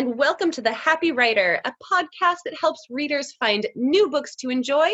[0.00, 4.48] and welcome to The Happy Writer, a podcast that helps readers find new books to
[4.48, 4.88] enjoy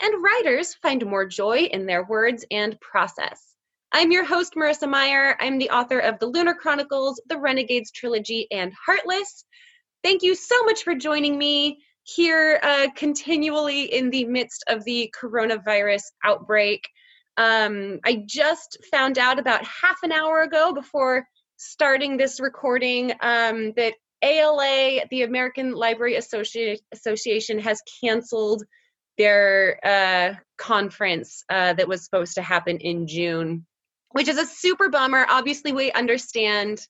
[0.00, 3.56] and writers find more joy in their words and process.
[3.90, 5.36] I'm your host, Marissa Meyer.
[5.40, 9.44] I'm the author of The Lunar Chronicles, The Renegades Trilogy, and Heartless.
[10.04, 15.12] Thank you so much for joining me here uh, continually in the midst of the
[15.20, 16.88] coronavirus outbreak.
[17.36, 23.72] Um, I just found out about half an hour ago before starting this recording um,
[23.72, 23.94] that
[24.26, 28.64] ALA, the American Library Associ- Association, has canceled
[29.16, 33.64] their uh, conference uh, that was supposed to happen in June,
[34.10, 35.26] which is a super bummer.
[35.28, 36.86] Obviously, we understand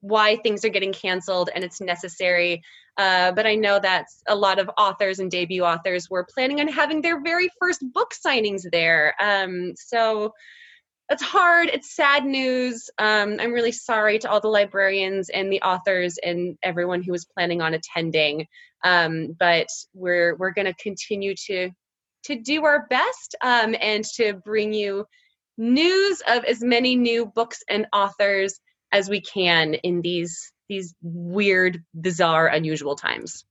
[0.00, 2.62] why things are getting canceled and it's necessary.
[2.98, 6.68] Uh, but I know that a lot of authors and debut authors were planning on
[6.68, 9.14] having their very first book signings there.
[9.20, 10.34] Um, so
[11.12, 11.68] it's hard.
[11.68, 12.90] It's sad news.
[12.98, 17.26] Um, I'm really sorry to all the librarians and the authors and everyone who was
[17.26, 18.46] planning on attending.
[18.82, 21.70] Um, but we're we're going to continue to
[22.24, 25.04] to do our best um, and to bring you
[25.58, 28.58] news of as many new books and authors
[28.90, 33.44] as we can in these these weird, bizarre, unusual times.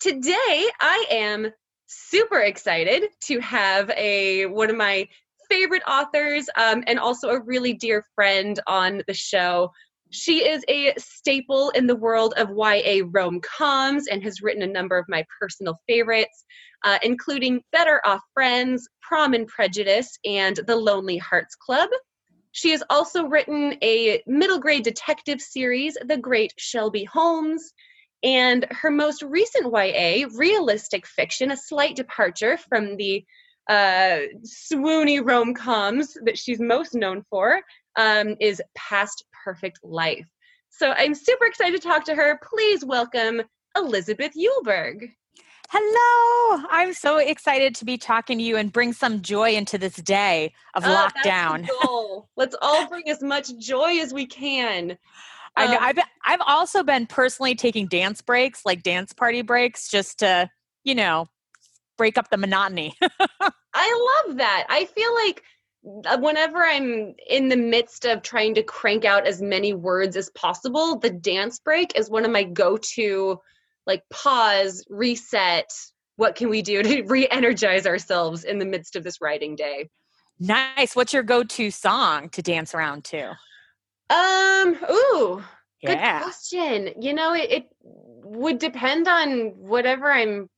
[0.00, 1.52] Today, I am
[1.86, 5.08] super excited to have a one of my
[5.50, 9.70] favorite authors um, and also a really dear friend on the show.
[10.10, 14.66] She is a staple in the world of YA rom coms and has written a
[14.66, 16.44] number of my personal favorites,
[16.84, 21.90] uh, including Better Off Friends, Prom and Prejudice, and The Lonely Hearts Club.
[22.52, 27.72] She has also written a middle grade detective series, The Great Shelby Holmes,
[28.22, 33.24] and her most recent YA, realistic fiction, a slight departure from the
[33.68, 37.60] uh, swoony rom coms that she's most known for
[37.96, 40.26] um, is Past Perfect Life.
[40.70, 42.40] So I'm super excited to talk to her.
[42.42, 43.42] Please welcome
[43.76, 45.10] Elizabeth Eulberg.
[45.72, 46.64] Hello.
[46.68, 50.52] I'm so excited to be talking to you and bring some joy into this day
[50.74, 51.68] of oh, lockdown.
[52.36, 54.98] Let's all bring as much joy as we can.
[55.56, 55.76] I know.
[55.76, 60.50] Um, I've, I've also been personally taking dance breaks, like dance party breaks, just to,
[60.82, 61.28] you know,
[62.00, 62.94] break up the monotony.
[63.74, 64.64] I love that.
[64.70, 65.42] I feel like
[66.06, 70.30] uh, whenever I'm in the midst of trying to crank out as many words as
[70.30, 73.38] possible, the dance break is one of my go to,
[73.86, 75.70] like, pause, reset.
[76.16, 79.90] What can we do to re energize ourselves in the midst of this writing day?
[80.38, 80.96] Nice.
[80.96, 83.36] What's your go to song to dance around to?
[84.08, 85.44] Um, ooh,
[85.82, 86.20] yeah.
[86.20, 87.02] good question.
[87.02, 90.48] You know, it, it would depend on whatever I'm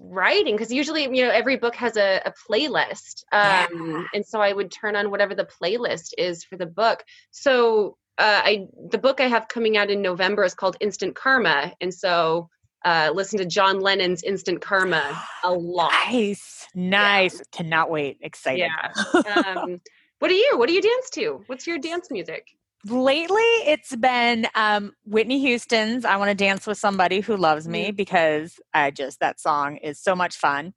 [0.00, 4.04] writing because usually you know every book has a, a playlist um yeah.
[4.14, 7.04] and so i would turn on whatever the playlist is for the book.
[7.30, 11.72] So uh, i the book i have coming out in november is called instant karma
[11.80, 12.48] and so
[12.84, 15.92] uh listen to john lennon's instant karma a lot.
[16.10, 17.36] Nice nice.
[17.36, 17.42] Yeah.
[17.52, 18.18] cannot wait.
[18.20, 18.70] Excited.
[18.70, 19.22] Yeah.
[19.56, 19.80] Um
[20.18, 20.58] what do you?
[20.58, 21.44] What do you dance to?
[21.46, 22.48] What's your dance music
[22.86, 27.86] lately it's been um, whitney houston's i want to dance with somebody who loves me
[27.86, 27.96] mm-hmm.
[27.96, 30.72] because i just that song is so much fun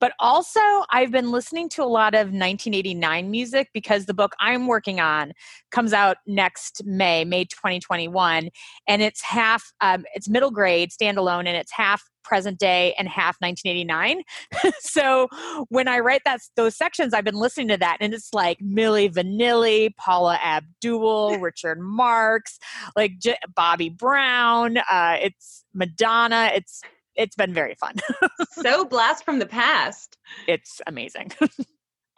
[0.00, 4.66] but also i've been listening to a lot of 1989 music because the book i'm
[4.66, 5.32] working on
[5.70, 8.48] comes out next may may 2021
[8.86, 13.36] and it's half um, it's middle grade standalone and it's half present day and half
[13.38, 14.22] 1989.
[14.80, 15.28] so
[15.68, 19.10] when I write that those sections, I've been listening to that, and it's like Milli
[19.12, 22.58] Vanilli, Paula Abdul, Richard Marx,
[22.96, 24.78] like J- Bobby Brown.
[24.78, 26.50] Uh, it's Madonna.
[26.54, 26.82] It's
[27.16, 27.94] it's been very fun.
[28.50, 30.16] so blast from the past.
[30.46, 31.32] It's amazing.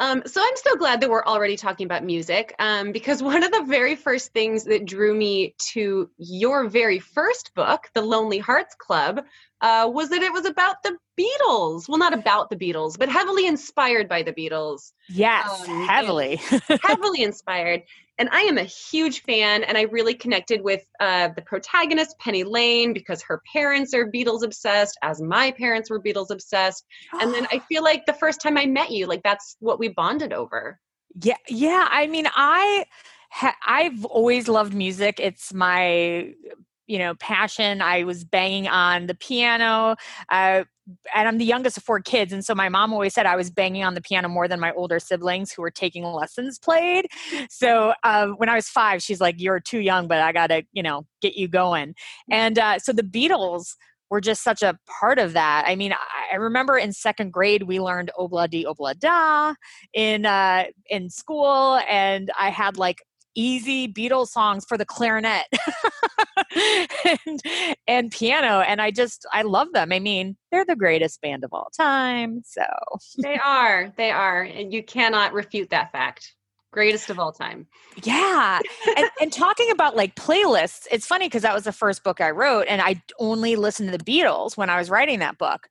[0.01, 3.51] Um, so I'm so glad that we're already talking about music um, because one of
[3.51, 8.77] the very first things that drew me to your very first book, The Lonely Hearts
[8.77, 9.25] Club,
[9.61, 11.89] uh, was that it was about the Beatles.
[11.89, 14.93] Well, not about the Beatles, but heavily inspired by the Beatles.
[15.09, 16.41] Yes, um, heavily.
[16.83, 17.83] heavily inspired.
[18.19, 22.43] And I am a huge fan, and I really connected with uh, the protagonist, Penny
[22.43, 26.85] Lane, because her parents are Beatles obsessed, as my parents were Beatles obsessed.
[27.21, 29.89] and then I feel like the first time I met you, like that's what we
[29.89, 30.79] bonded over.
[31.23, 31.87] Yeah, yeah.
[31.91, 32.85] I mean, I.
[33.31, 35.21] Ha- I've always loved music.
[35.21, 36.33] It's my
[36.89, 39.95] you know passion i was banging on the piano
[40.31, 40.65] uh,
[41.15, 43.51] and i'm the youngest of four kids and so my mom always said i was
[43.51, 47.07] banging on the piano more than my older siblings who were taking lessons played
[47.49, 50.83] so uh, when i was five she's like you're too young but i gotta you
[50.83, 51.95] know get you going
[52.31, 53.75] and uh, so the beatles
[54.11, 55.65] were just such a part of that.
[55.67, 55.93] I mean,
[56.33, 59.55] I remember in second grade we learned "Obla di Obla Da"
[59.93, 63.03] in uh, in school, and I had like
[63.35, 65.47] easy Beatles songs for the clarinet.
[67.27, 67.43] and,
[67.87, 68.61] and piano.
[68.61, 69.93] And I just, I love them.
[69.93, 72.43] I mean, they're the greatest band of all time.
[72.45, 72.65] So
[73.23, 74.43] they are, they are.
[74.43, 76.35] And you cannot refute that fact
[76.71, 77.67] greatest of all time.
[78.03, 78.61] Yeah.
[78.97, 82.31] and, and, talking about like playlists, it's funny because that was the first book I
[82.31, 85.69] wrote, and I only listened to the Beatles when I was writing that book.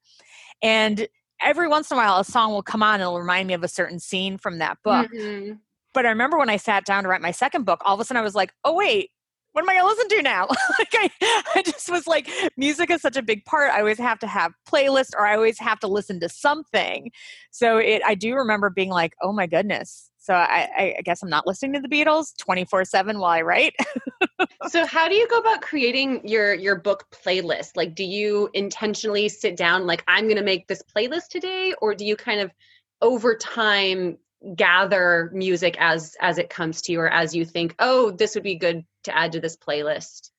[0.61, 1.07] And
[1.41, 3.63] every once in a while, a song will come on and it'll remind me of
[3.63, 5.11] a certain scene from that book.
[5.11, 5.53] Mm-hmm.
[5.93, 8.05] But I remember when I sat down to write my second book, all of a
[8.05, 9.11] sudden I was like, oh, wait,
[9.57, 10.47] what am I gonna listen to now?
[10.79, 11.09] like I,
[11.55, 13.71] I just was like, music is such a big part.
[13.71, 17.09] I always have to have playlists or I always have to listen to something.
[17.49, 21.29] So it I do remember being like, oh my goodness, so I, I guess I'm
[21.31, 23.73] not listening to the Beatles 24 7 while I write.
[24.67, 27.71] so how do you go about creating your your book playlist?
[27.75, 32.05] Like do you intentionally sit down like I'm gonna make this playlist today, or do
[32.05, 32.51] you kind of
[33.01, 34.19] over time
[34.55, 38.43] gather music as as it comes to you or as you think, oh, this would
[38.43, 40.31] be good to add to this playlist?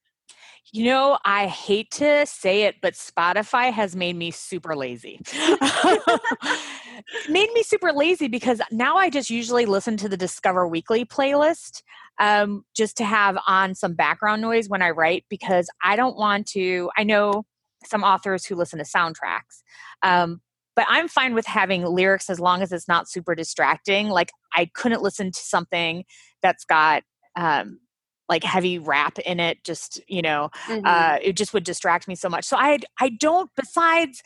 [0.71, 5.19] You know, I hate to say it, but Spotify has made me super lazy.
[7.29, 11.83] made me super lazy because now I just usually listen to the Discover Weekly playlist
[12.19, 16.47] um, just to have on some background noise when I write because I don't want
[16.49, 16.91] to.
[16.99, 17.47] I know
[17.87, 19.63] some authors who listen to soundtracks.
[20.03, 20.43] Um,
[20.79, 24.11] but I'm fine with having lyrics as long as it's not super distracting.
[24.11, 26.05] Like I couldn't listen to something
[26.41, 27.03] that's got
[27.35, 27.81] um,
[28.29, 30.87] like heavy rap in it just you know mm-hmm.
[30.87, 34.23] uh, it just would distract me so much so i i don't besides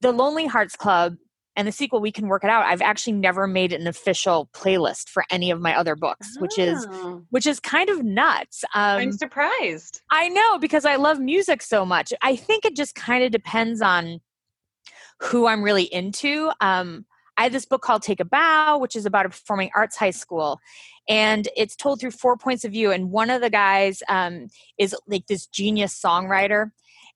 [0.00, 1.16] the lonely hearts club
[1.54, 5.10] and the sequel we can work it out i've actually never made an official playlist
[5.10, 6.40] for any of my other books oh.
[6.40, 7.22] which is oh.
[7.28, 11.84] which is kind of nuts um, i'm surprised i know because i love music so
[11.84, 14.18] much i think it just kind of depends on
[15.22, 17.04] who i'm really into um,
[17.36, 20.10] I have this book called Take a Bow, which is about a performing arts high
[20.10, 20.60] school.
[21.08, 22.92] And it's told through four points of view.
[22.92, 24.48] And one of the guys um,
[24.78, 26.70] is like this genius songwriter.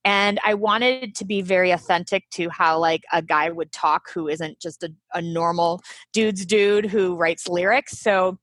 [0.05, 4.29] And I wanted to be very authentic to how like a guy would talk who
[4.29, 5.81] isn't just a, a normal
[6.12, 7.99] dude's dude who writes lyrics.
[7.99, 8.38] So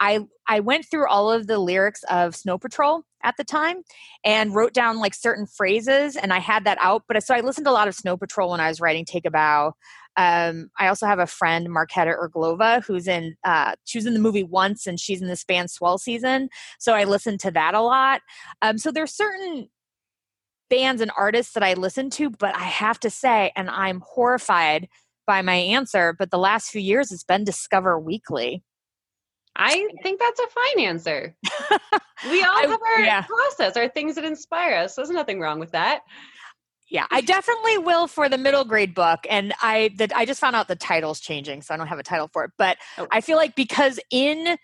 [0.00, 3.82] I I went through all of the lyrics of Snow Patrol at the time
[4.24, 7.02] and wrote down like certain phrases and I had that out.
[7.08, 9.26] But so I listened to a lot of Snow Patrol when I was writing Take
[9.26, 9.74] a Bow.
[10.16, 14.20] Um, I also have a friend, Marketa Irglova, who's in, uh, she was in the
[14.20, 16.48] movie once and she's in this band Swell Season.
[16.78, 18.22] So I listen to that a lot.
[18.62, 19.68] Um, so there's certain
[20.70, 24.88] bands and artists that I listen to, but I have to say, and I'm horrified
[25.26, 28.62] by my answer, but the last few years it's been Discover Weekly.
[29.56, 31.34] I think that's a fine answer.
[32.30, 33.22] we all have our yeah.
[33.22, 34.94] process, our things that inspire us.
[34.94, 36.02] There's nothing wrong with that
[36.88, 40.56] yeah i definitely will for the middle grade book and i that i just found
[40.56, 43.06] out the title's changing so i don't have a title for it but oh.
[43.10, 44.56] i feel like because in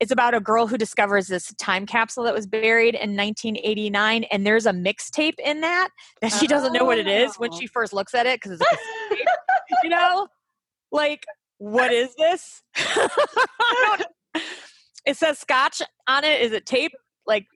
[0.00, 4.46] it's about a girl who discovers this time capsule that was buried in 1989 and
[4.46, 5.90] there's a mixtape in that
[6.20, 6.80] that she doesn't oh.
[6.80, 7.70] know what it is when she oh.
[7.72, 8.82] first looks at it because it's
[9.84, 10.26] you know
[10.90, 11.24] like
[11.58, 12.62] what is this
[15.10, 16.40] it says scotch on it.
[16.40, 16.92] Is it tape?
[17.26, 17.46] Like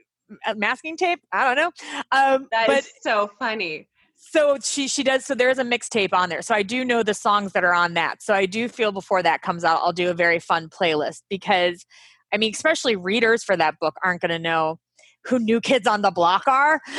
[0.57, 1.21] masking tape?
[1.33, 1.89] I don't know.
[2.13, 3.89] Um, that but, is so funny.
[4.17, 6.43] So she she does so there's a mixtape on there.
[6.43, 8.23] So i do know the songs that are on that.
[8.23, 11.85] So i do feel before that comes out i'll do a very fun playlist because
[12.33, 14.79] i mean especially readers for that book aren't going to know
[15.27, 16.81] who new kids on the block are.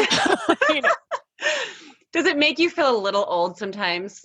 [0.70, 0.90] You know.
[2.14, 4.22] does it make you feel a little old sometimes?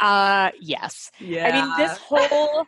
[0.00, 1.10] Uh yes.
[1.20, 2.66] Yeah i mean this whole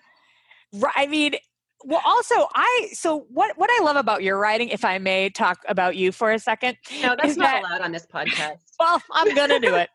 [0.97, 1.35] i mean
[1.85, 5.59] well also i so what what i love about your writing if i may talk
[5.69, 9.35] about you for a second no that's not that, allowed on this podcast well i'm
[9.35, 9.89] gonna do it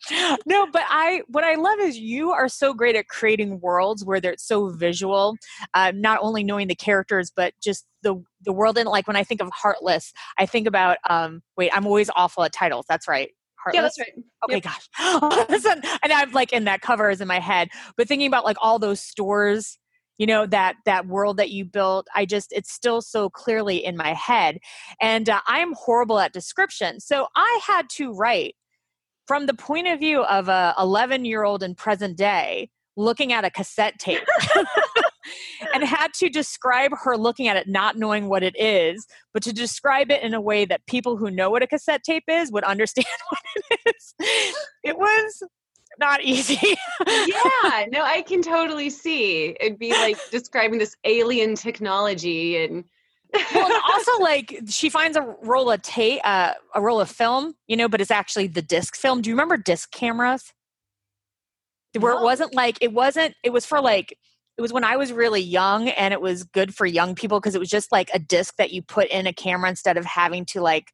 [0.45, 4.19] no but i what i love is you are so great at creating worlds where
[4.19, 5.35] they're so visual
[5.73, 9.23] uh, not only knowing the characters but just the the world in like when i
[9.23, 13.31] think of heartless i think about um wait i'm always awful at titles that's right
[13.57, 13.97] Heartless?
[13.97, 14.25] Yeah, that's right.
[14.43, 15.63] Okay, yep.
[15.63, 15.97] gosh.
[16.03, 17.69] and I'm like in that cover is in my head.
[17.97, 19.79] But thinking about like all those stores
[20.17, 23.97] you know that that world that you built i just it's still so clearly in
[23.97, 24.59] my head.
[25.01, 26.99] And uh, i'm horrible at description.
[26.99, 28.55] So i had to write
[29.27, 33.43] from the point of view of a 11 year old in present day looking at
[33.43, 34.23] a cassette tape
[35.73, 39.51] and had to describe her looking at it not knowing what it is but to
[39.51, 42.63] describe it in a way that people who know what a cassette tape is would
[42.63, 44.15] understand what it is.
[44.83, 45.43] It was
[45.99, 46.77] not easy.
[47.07, 49.55] yeah, no, I can totally see.
[49.59, 52.83] It'd be like describing this alien technology and
[53.53, 57.55] well, and also like she finds a roll of tape, uh, a roll of film,
[57.67, 59.21] you know, but it's actually the disc film.
[59.21, 60.53] Do you remember disc cameras?
[61.97, 62.19] Where no.
[62.19, 63.35] it wasn't like it wasn't.
[63.43, 64.17] It was for like
[64.57, 67.55] it was when I was really young, and it was good for young people because
[67.55, 70.45] it was just like a disc that you put in a camera instead of having
[70.47, 70.91] to like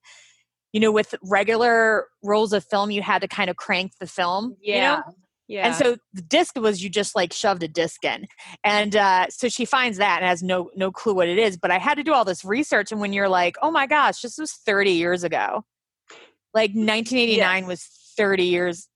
[0.73, 4.55] you know, with regular rolls of film, you had to kind of crank the film.
[4.61, 4.75] Yeah.
[4.75, 5.03] You know?
[5.47, 5.67] Yeah.
[5.67, 8.25] And so the disc was you just like shoved a disc in.
[8.63, 11.57] And uh, so she finds that and has no no clue what it is.
[11.57, 12.91] But I had to do all this research.
[12.93, 15.65] And when you're like, oh my gosh, this was 30 years ago.
[16.53, 17.67] Like 1989 Yes.
[17.67, 17.83] was
[18.17, 18.87] 30 years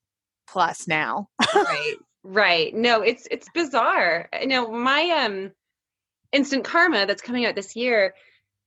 [0.47, 1.27] plus now.
[1.55, 5.51] right right no it's it's bizarre you know my um
[6.31, 8.13] instant karma that's coming out this year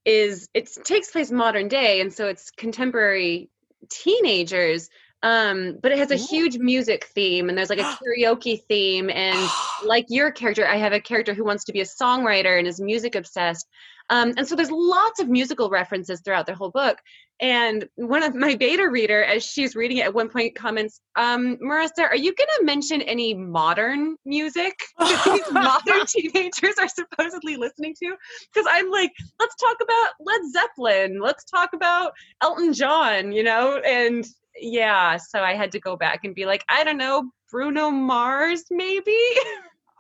[0.05, 3.51] is it takes place modern day and so it's contemporary
[3.91, 4.89] teenagers
[5.23, 7.83] um but it has a huge music theme and there's like a
[8.23, 9.51] karaoke theme and
[9.85, 12.81] like your character i have a character who wants to be a songwriter and is
[12.81, 13.67] music obsessed
[14.11, 16.99] um, and so there's lots of musical references throughout the whole book.
[17.41, 21.57] And one of my beta reader as she's reading it at one point comments um,
[21.59, 27.57] marissa are you going to mention any modern music that these modern teenagers are supposedly
[27.57, 28.17] listening to?
[28.53, 31.21] Because i'm like let's talk about led zeppelin.
[31.21, 32.13] Let's talk about
[32.43, 33.79] elton john you know?
[33.79, 34.27] And
[34.61, 38.65] yeah so i had to go back and be like i don't know bruno mars
[38.71, 39.17] maybe?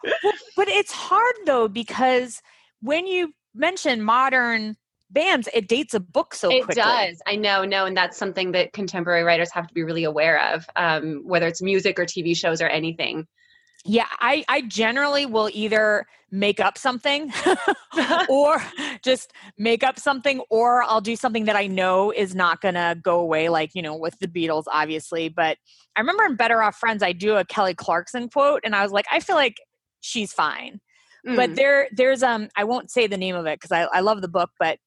[0.56, 2.40] But it's hard though because
[2.80, 4.76] when you mention modern
[5.10, 6.60] bands, it dates a book so quickly.
[6.60, 6.82] it quickly.
[6.82, 10.38] does i know no and that's something that contemporary writers have to be really aware
[10.52, 13.26] of um, whether it's music or tv shows or anything
[13.84, 17.32] Yeah, I, I generally will either make up something
[18.28, 18.62] or
[19.02, 22.98] just make up something, or I'll do something that I know is not going to
[23.02, 25.28] go away, like, you know, with the Beatles, obviously.
[25.28, 25.58] But
[25.96, 28.92] I remember in Better Off Friends, I do a Kelly Clarkson quote, and I was
[28.92, 29.56] like, I feel like
[30.00, 30.80] she's fine.
[31.24, 31.56] But Mm.
[31.56, 34.28] there, there's, um, I won't say the name of it because I, I love the
[34.28, 34.78] book, but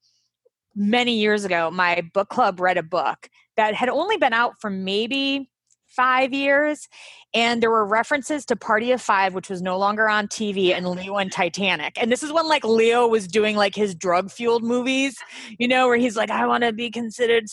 [0.76, 4.70] many years ago, my book club read a book that had only been out for
[4.70, 5.50] maybe
[5.88, 6.88] five years
[7.34, 10.88] and there were references to Party of Five, which was no longer on TV, and
[10.88, 12.02] Leo and Titanic.
[12.02, 15.16] And this is when like Leo was doing like his drug fueled movies,
[15.58, 17.50] you know, where he's like, I want to be considered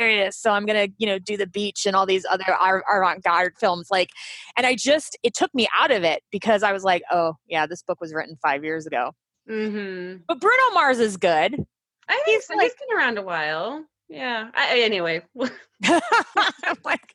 [0.00, 3.52] serious, so I'm gonna, you know, do the beach and all these other avant garde
[3.60, 3.88] films.
[3.90, 4.08] Like,
[4.56, 7.66] and I just it took me out of it because I was like, oh yeah,
[7.66, 9.12] this book was written five years ago.
[9.48, 10.22] mm-hmm.
[10.26, 11.54] But Bruno Mars is good.
[12.08, 12.54] i think He's so.
[12.54, 15.22] like- he's been around a while yeah I, anyway
[16.84, 17.14] like,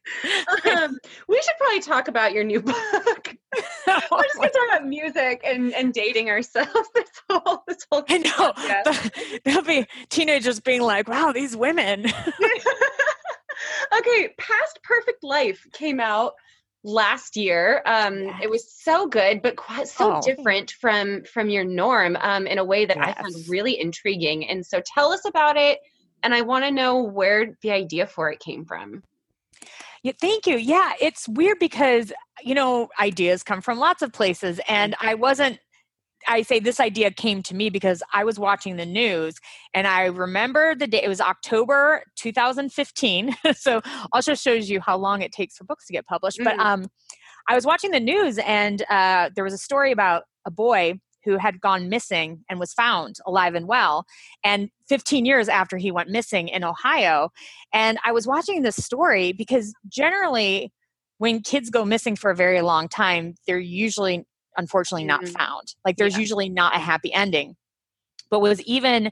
[0.74, 3.36] um, we should probably talk about your new book
[3.88, 8.18] we're just gonna talk about music and, and dating ourselves this whole this whole I
[8.20, 8.30] know.
[8.32, 9.42] podcast.
[9.44, 12.06] There'll be teenagers being like, wow, these women.
[13.98, 16.34] okay, Past Perfect Life came out
[16.84, 17.82] last year.
[17.86, 20.22] Um, It was so good, but quite so Oh.
[20.22, 24.48] different from from your norm um, in a way that I found really intriguing.
[24.48, 25.80] And so, tell us about it.
[26.24, 29.04] And I want to know where the idea for it came from.
[30.06, 30.58] Yeah, thank you.
[30.58, 35.58] Yeah, it's weird because you know ideas come from lots of places, and I wasn't.
[36.28, 39.34] I say this idea came to me because I was watching the news,
[39.74, 41.02] and I remember the day.
[41.02, 43.82] It was October 2015, so
[44.14, 46.38] also shows you how long it takes for books to get published.
[46.44, 46.66] But Mhm.
[46.66, 46.88] um,
[47.50, 51.38] I was watching the news, and uh, there was a story about a boy who
[51.38, 54.06] had gone missing and was found alive and well
[54.44, 57.30] and 15 years after he went missing in ohio
[57.74, 60.72] and I was watching this story because generally,
[61.18, 64.26] when kids go missing for a very long time, they're usually,
[64.58, 65.34] unfortunately, not Mhm.
[65.38, 65.76] found.
[65.86, 66.20] Like there's Yeah.
[66.20, 67.56] usually not a happy ending.
[68.30, 69.12] But what was even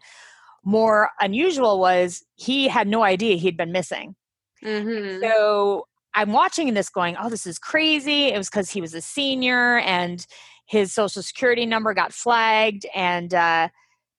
[0.63, 4.15] more unusual was he had no idea he'd been missing.
[4.63, 5.21] Mm-hmm.
[5.21, 8.25] So I'm watching this going, oh, this is crazy.
[8.27, 10.25] It was because he was a senior and
[10.73, 12.87] his social security number got flagged.
[12.95, 13.69] And uh,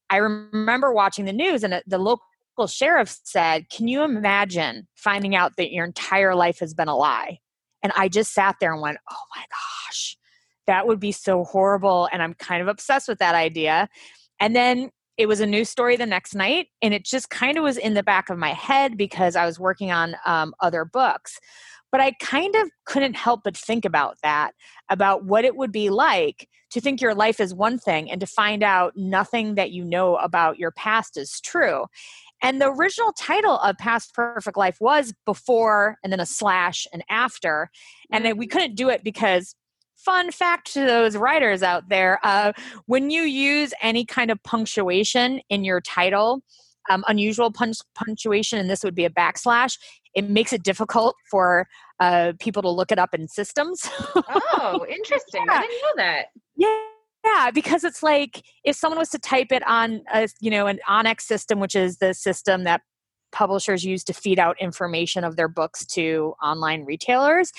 [0.08, 5.34] I remember watching the news, and uh, the local sheriff said, Can you imagine finding
[5.34, 7.40] out that your entire life has been a lie?
[7.82, 10.16] And I just sat there and went, Oh my gosh,
[10.68, 12.08] that would be so horrible.
[12.12, 13.88] And I'm kind of obsessed with that idea.
[14.38, 17.64] And then it was a news story the next night, and it just kind of
[17.64, 21.40] was in the back of my head because I was working on um, other books.
[21.94, 24.50] But I kind of couldn't help but think about that
[24.90, 28.26] about what it would be like to think your life is one thing and to
[28.26, 31.84] find out nothing that you know about your past is true.
[32.42, 37.04] And the original title of Past Perfect Life was before and then a slash and
[37.08, 37.70] after.
[38.10, 39.54] And then we couldn't do it because,
[39.94, 42.54] fun fact to those writers out there, uh,
[42.86, 46.42] when you use any kind of punctuation in your title,
[46.90, 49.78] um, unusual punch- punctuation, and this would be a backslash,
[50.14, 51.66] it makes it difficult for
[52.00, 53.88] uh, people to look it up in systems.
[54.16, 55.46] Oh, interesting.
[55.48, 55.60] I Yeah.
[55.60, 56.26] didn't know that.
[56.56, 56.80] Yeah,
[57.24, 60.78] yeah, because it's like if someone was to type it on a you know an
[60.88, 62.82] ONIX system, which is the system that
[63.32, 67.50] publishers use to feed out information of their books to online retailers.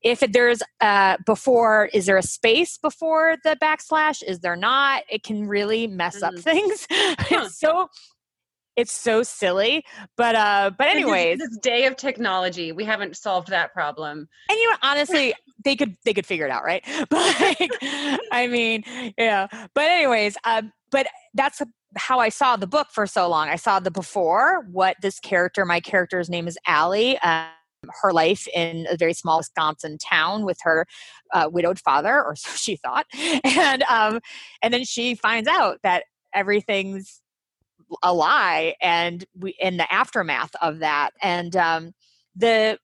[0.00, 4.22] If there's uh, before, is there a space before the backslash?
[4.22, 5.02] Is there not?
[5.10, 6.40] It can really mess up Mhm.
[6.42, 6.86] things.
[7.18, 7.48] Huh.
[7.48, 7.88] so
[8.76, 9.84] it's so silly.
[10.16, 14.28] But uh, but anyways, this, this, day of technology, we haven't solved that problem.
[14.48, 16.84] And you know, honestly, they could they could figure it out, right?
[17.08, 17.70] But like,
[18.32, 18.84] I mean,
[19.18, 19.46] yeah.
[19.74, 21.60] But anyways, um, but that's
[21.96, 23.48] how I saw the book for so long.
[23.48, 27.18] I saw the before, what this character, my character's name is Allie.
[27.18, 27.48] Um,
[28.02, 30.86] her life in a very small Wisconsin town with her
[31.32, 33.06] uh, widowed father, or so she thought,
[33.44, 34.20] and um,
[34.62, 36.04] and then she finds out that
[36.34, 37.20] everything's
[38.02, 41.92] a lie, and we in the aftermath of that, and um,
[42.36, 42.78] the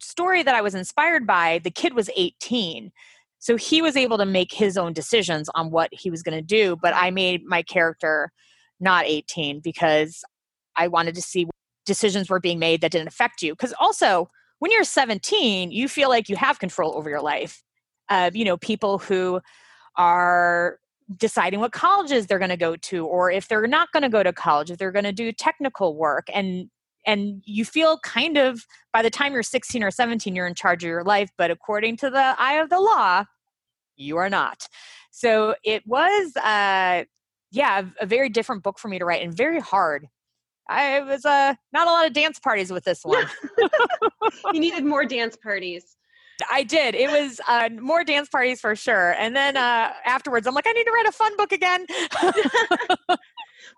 [0.00, 2.90] story that I was inspired by, the kid was 18.
[3.38, 6.42] So he was able to make his own decisions on what he was going to
[6.42, 8.32] do, but I made my character
[8.80, 10.22] not 18 because
[10.76, 11.46] I wanted to see
[11.86, 13.52] decisions were being made that didn't affect you.
[13.52, 14.28] Because also,
[14.58, 17.62] when you're 17, you feel like you have control over your life.
[18.08, 19.40] Uh, you know, people who
[19.96, 20.78] are
[21.16, 24.22] deciding what colleges they're going to go to, or if they're not going to go
[24.22, 26.70] to college, if they're going to do technical work, and
[27.06, 30.84] and you feel kind of by the time you're 16 or 17 you're in charge
[30.84, 33.24] of your life but according to the eye of the law
[33.96, 34.68] you are not
[35.10, 37.02] so it was uh
[37.50, 40.08] yeah a very different book for me to write and very hard
[40.70, 43.26] I was uh not a lot of dance parties with this one.
[44.52, 45.96] you needed more dance parties.
[46.50, 46.94] I did.
[46.94, 49.12] It was uh, more dance parties for sure.
[49.12, 51.86] And then uh, afterwards, I'm like, I need to write a fun book again.
[52.22, 52.28] but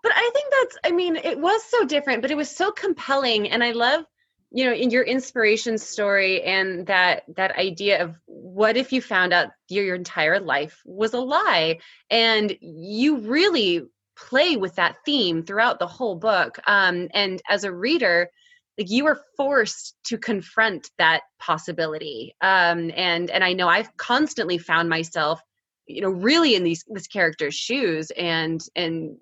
[0.05, 3.49] I think that's, I mean, it was so different, but it was so compelling.
[3.49, 4.05] And I love,
[4.51, 9.33] you know, in your inspiration story and that that idea of what if you found
[9.33, 11.79] out your, your entire life was a lie,
[12.11, 13.83] and you really
[14.15, 16.59] play with that theme throughout the whole book.
[16.67, 18.29] Um, and as a reader,
[18.77, 22.35] like you are forced to confront that possibility.
[22.41, 25.41] Um, and and I know I've constantly found myself,
[25.85, 29.17] you know, really in these this character's shoes and and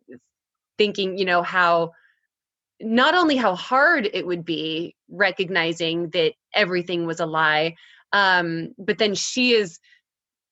[0.77, 1.91] thinking, you know, how
[2.79, 7.75] not only how hard it would be recognizing that everything was a lie,
[8.13, 9.79] um, but then she is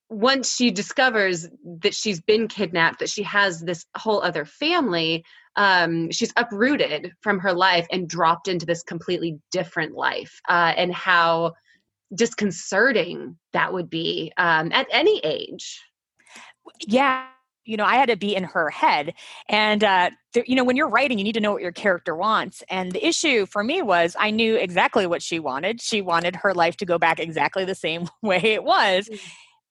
[0.10, 1.48] once she discovers
[1.82, 5.24] that she's been kidnapped, that she has this whole other family,
[5.56, 10.94] um, she's uprooted from her life and dropped into this completely different life, uh, and
[10.94, 11.54] how
[12.16, 15.82] disconcerting that would be um, at any age.
[16.82, 17.26] Yeah.
[17.66, 19.14] You know, I had to be in her head.
[19.48, 22.16] And, uh, there, you know, when you're writing, you need to know what your character
[22.16, 22.64] wants.
[22.68, 25.80] And the issue for me was I knew exactly what she wanted.
[25.80, 29.08] She wanted her life to go back exactly the same way it was.
[29.08, 29.20] Mm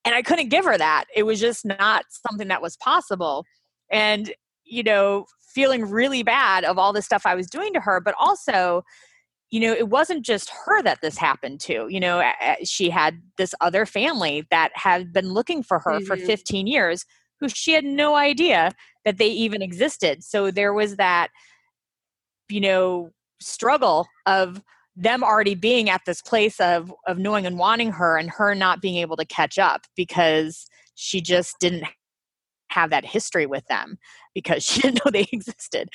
[0.08, 1.04] and I couldn't give her that.
[1.14, 3.44] It was just not something that was possible.
[3.90, 4.32] And,
[4.68, 8.14] you know, feeling really bad of all the stuff I was doing to her, but
[8.18, 8.82] also,
[9.50, 11.88] you know, it wasn't just her that this happened to.
[11.88, 12.30] You know,
[12.64, 16.06] she had this other family that had been looking for her mm-hmm.
[16.06, 17.04] for 15 years
[17.40, 18.72] who she had no idea
[19.04, 20.22] that they even existed.
[20.22, 21.28] So there was that,
[22.48, 24.60] you know, struggle of
[24.96, 28.82] them already being at this place of of knowing and wanting her and her not
[28.82, 31.84] being able to catch up because she just didn't
[32.68, 33.98] have that history with them
[34.34, 35.88] because she didn't know they existed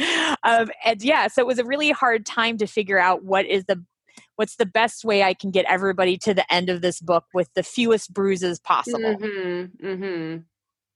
[0.44, 3.66] um, and yeah so it was a really hard time to figure out what is
[3.66, 3.84] the
[4.36, 7.50] what's the best way i can get everybody to the end of this book with
[7.56, 10.38] the fewest bruises possible mm-hmm, mm-hmm.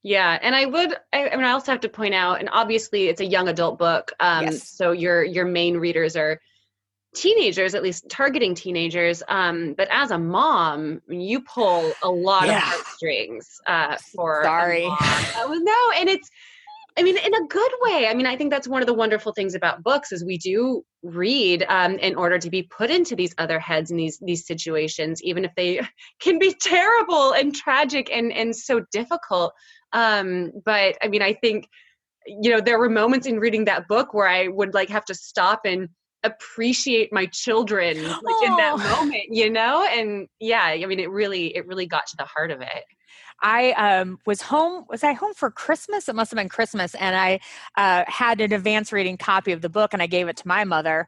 [0.03, 3.07] yeah and i would I, I, mean i also have to point out and obviously
[3.07, 4.69] it's a young adult book um, yes.
[4.69, 6.39] so your your main readers are
[7.17, 9.23] teenagers, at least targeting teenagers.
[9.27, 12.57] Um, but as a mom, you pull a lot yeah.
[12.57, 14.43] of heartstrings uh, for.
[14.43, 14.85] Sorry.
[14.85, 16.29] No, and it's.
[16.99, 18.07] I mean, in a good way.
[18.07, 20.83] I mean, I think that's one of the wonderful things about books is we do
[21.03, 25.21] read um, in order to be put into these other heads and these these situations,
[25.23, 25.81] even if they
[26.19, 29.53] can be terrible and tragic and and so difficult.
[29.93, 31.67] Um, but I mean, I think
[32.25, 35.15] you know there were moments in reading that book where I would like have to
[35.15, 35.89] stop and
[36.23, 38.45] appreciate my children like oh.
[38.45, 42.17] in that moment you know and yeah i mean it really it really got to
[42.17, 42.83] the heart of it
[43.41, 44.85] I um, was home.
[44.89, 46.09] Was I home for Christmas?
[46.09, 47.39] It must have been Christmas, and I
[47.75, 50.63] uh, had an advance reading copy of the book, and I gave it to my
[50.63, 51.07] mother,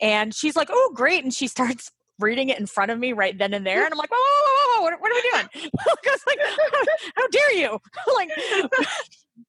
[0.00, 3.36] and she's like, "Oh, great!" And she starts reading it in front of me right
[3.36, 4.82] then and there, and I'm like, "Whoa, whoa, whoa, whoa!
[4.82, 6.84] What, what are we doing?" I was like, how,
[7.16, 7.78] "How dare you!"
[8.14, 8.30] like,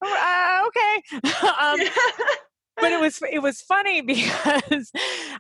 [0.02, 1.04] uh, okay.
[1.60, 1.80] um,
[2.82, 4.92] but it was it was funny because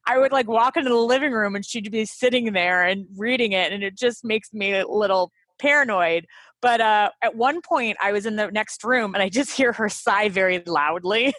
[0.06, 3.51] I would like walk into the living room and she'd be sitting there and reading
[3.51, 6.25] it, and it just makes me a little paranoid.
[6.62, 9.73] But uh, at one point, I was in the next room and I just hear
[9.73, 11.34] her sigh very loudly.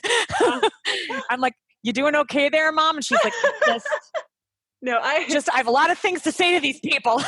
[1.31, 3.35] I'm like, "You doing okay there, mom?" And she's like,
[3.67, 3.89] "Just."
[4.85, 7.23] No, I just I have a lot of things to say to these people.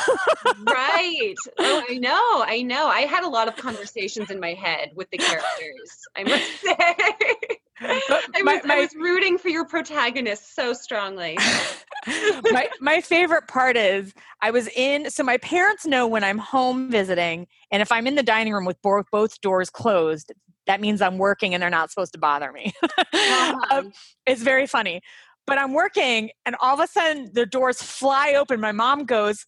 [0.67, 1.35] right.
[1.57, 2.43] Oh, I know.
[2.45, 2.87] I know.
[2.87, 5.97] I had a lot of conversations in my head with the characters.
[6.17, 7.57] I must say.
[7.81, 11.37] But, was, my, I was rooting for your protagonist so strongly.
[12.51, 16.89] my my favorite part is I was in so my parents know when I'm home
[16.89, 20.31] visiting and if I'm in the dining room with both both doors closed
[20.67, 22.73] that means I'm working and they're not supposed to bother me.
[23.71, 23.91] um,
[24.25, 25.01] it's very funny.
[25.47, 28.59] But I'm working and all of a sudden the doors fly open.
[28.59, 29.45] My mom goes,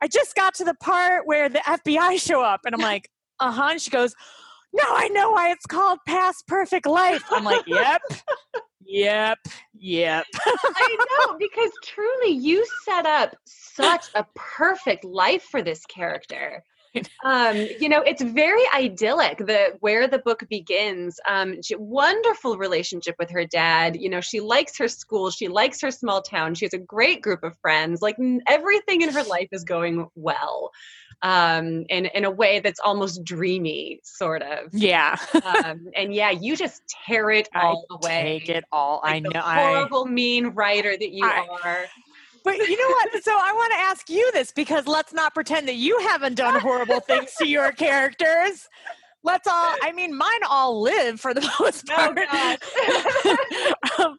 [0.00, 2.60] I just got to the part where the FBI show up.
[2.64, 3.08] And I'm like,
[3.40, 3.78] uh huh.
[3.78, 4.14] She goes,
[4.72, 7.24] No, I know why it's called Past Perfect Life.
[7.30, 8.00] I'm like, Yep.
[8.84, 9.38] Yep.
[9.78, 10.26] Yep.
[10.44, 10.96] I
[11.30, 16.62] know because truly you set up such a perfect life for this character.
[17.24, 19.38] um, you know, it's very idyllic.
[19.38, 21.18] The where the book begins.
[21.26, 23.96] Um, she, wonderful relationship with her dad.
[23.96, 25.30] You know, she likes her school.
[25.30, 26.54] She likes her small town.
[26.54, 28.02] She has a great group of friends.
[28.02, 30.70] Like everything in her life is going well
[31.22, 34.68] um, in in a way that's almost dreamy, sort of.
[34.72, 35.16] Yeah.
[35.64, 38.40] um, and yeah, you just tear it all I away.
[38.40, 39.00] Take it all.
[39.04, 39.40] Like I know.
[39.40, 41.84] horrible, I, mean writer that you I, are.
[42.44, 43.22] But you know what?
[43.22, 46.58] So I want to ask you this because let's not pretend that you haven't done
[46.60, 48.68] horrible things to your characters.
[49.24, 52.18] Let's all, I mean, mine all live for the most part.
[52.18, 52.56] Oh,
[54.00, 54.18] um,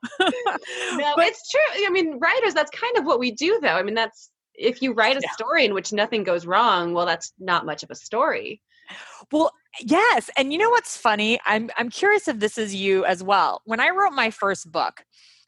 [0.98, 1.86] no, but, it's true.
[1.86, 3.68] I mean, writers, that's kind of what we do, though.
[3.68, 5.32] I mean, that's if you write a yeah.
[5.32, 8.62] story in which nothing goes wrong, well, that's not much of a story.
[9.32, 11.40] Well, yes, and you know what's funny?
[11.46, 13.62] I'm I'm curious if this is you as well.
[13.66, 15.04] When I wrote my first book,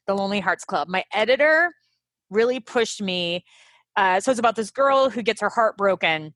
[0.06, 1.72] The Lonely Hearts Club, my editor
[2.30, 3.44] really pushed me.
[3.96, 6.34] Uh, so it's about this girl who gets her heart broken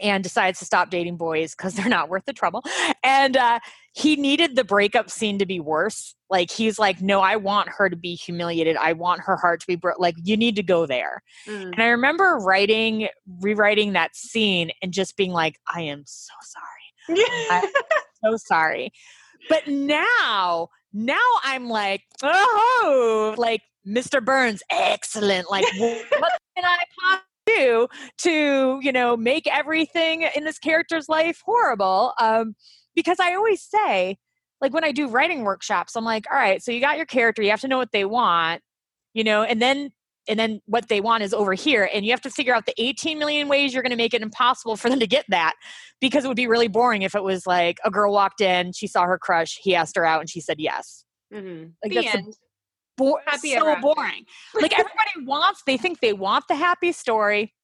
[0.00, 2.62] and decides to stop dating boys because they're not worth the trouble.
[3.02, 3.60] And uh,
[3.92, 6.14] he needed the breakup scene to be worse.
[6.28, 8.76] Like he's like, no, I want her to be humiliated.
[8.76, 9.98] I want her heart to be broke.
[9.98, 11.22] like, you need to go there.
[11.46, 11.72] Mm.
[11.72, 13.08] And I remember writing,
[13.40, 17.26] rewriting that scene, and just being like, I am so sorry.
[17.50, 17.70] I'm
[18.24, 18.90] so sorry.
[19.48, 24.24] But now, now I'm like, oh, like Mr.
[24.24, 25.48] Burns, excellent.
[25.50, 26.78] Like, what can I
[27.46, 32.54] do to you know make everything in this character's life horrible um,
[32.94, 34.16] because i always say
[34.60, 37.42] like when i do writing workshops i'm like all right so you got your character
[37.42, 38.62] you have to know what they want
[39.14, 39.90] you know and then
[40.28, 42.74] and then what they want is over here and you have to figure out the
[42.78, 45.54] 18 million ways you're going to make it impossible for them to get that
[46.00, 48.86] because it would be really boring if it was like a girl walked in she
[48.86, 51.68] saw her crush he asked her out and she said yes mm-hmm.
[51.82, 52.36] like the that's end
[52.96, 54.24] bo- so boring.
[54.60, 57.54] like everybody wants, they think they want the happy story,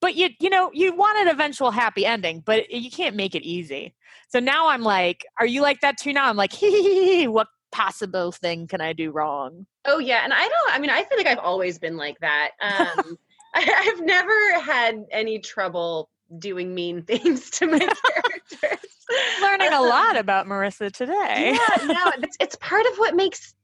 [0.00, 3.42] but you you know you want an eventual happy ending, but you can't make it
[3.42, 3.94] easy.
[4.28, 6.12] So now I'm like, are you like that too?
[6.12, 9.66] Now I'm like, what possible thing can I do wrong?
[9.84, 10.74] Oh yeah, and I don't.
[10.74, 12.50] I mean, I feel like I've always been like that.
[12.60, 13.18] Um,
[13.54, 18.86] I, have never had any trouble doing mean things to my characters.
[19.40, 21.56] Learning a lot about Marissa today.
[21.56, 23.54] Yeah, no, it's, it's part of what makes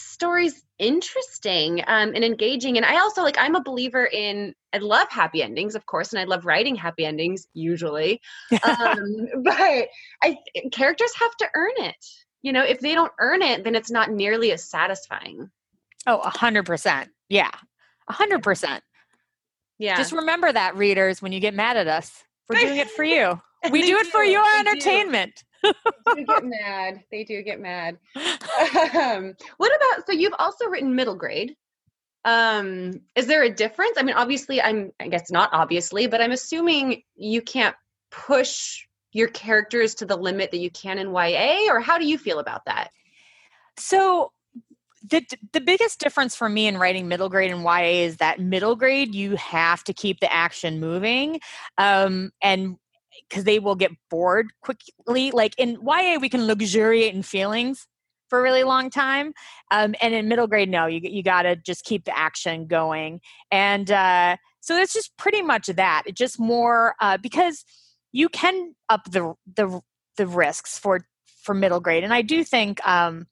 [0.00, 5.08] stories interesting um, and engaging and i also like i'm a believer in i love
[5.10, 8.20] happy endings of course and i love writing happy endings usually
[8.62, 9.88] um, but
[10.22, 10.36] i
[10.72, 12.06] characters have to earn it
[12.42, 15.50] you know if they don't earn it then it's not nearly as satisfying.
[16.06, 17.50] Oh a hundred percent yeah
[18.08, 18.82] a hundred percent.
[19.80, 19.96] Yeah.
[19.96, 23.40] Just remember that readers when you get mad at us we're doing it for you.
[23.70, 25.44] We do it for your entertainment
[26.14, 27.02] do get mad.
[27.10, 27.98] They do get mad.
[28.94, 31.56] Um, what about so you've also written middle grade?
[32.24, 33.96] Um, is there a difference?
[33.96, 37.76] I mean, obviously, I'm I guess not obviously, but I'm assuming you can't
[38.10, 42.18] push your characters to the limit that you can in YA, or how do you
[42.18, 42.90] feel about that?
[43.78, 44.32] So
[45.08, 48.76] the the biggest difference for me in writing middle grade and YA is that middle
[48.76, 51.40] grade you have to keep the action moving,
[51.78, 52.76] um, and
[53.28, 55.30] because they will get bored quickly.
[55.30, 57.86] Like in YA, we can luxuriate in feelings
[58.28, 59.32] for a really long time,
[59.70, 63.20] um, and in middle grade, no, you you got to just keep the action going.
[63.50, 66.02] And uh, so it's just pretty much that.
[66.06, 67.64] It just more uh, because
[68.12, 69.80] you can up the the
[70.16, 71.00] the risks for
[71.42, 72.86] for middle grade, and I do think.
[72.86, 73.26] Um,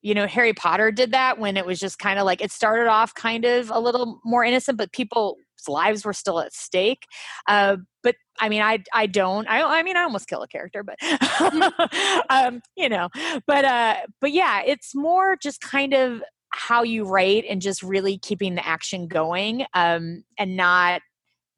[0.00, 2.86] you know harry potter did that when it was just kind of like it started
[2.86, 7.04] off kind of a little more innocent but people's lives were still at stake
[7.48, 9.48] uh, but I mean, I I don't.
[9.48, 10.96] I I mean, I almost kill a character, but
[12.30, 13.08] um, you know,
[13.46, 18.18] but uh, but yeah, it's more just kind of how you write and just really
[18.18, 21.02] keeping the action going, um, and not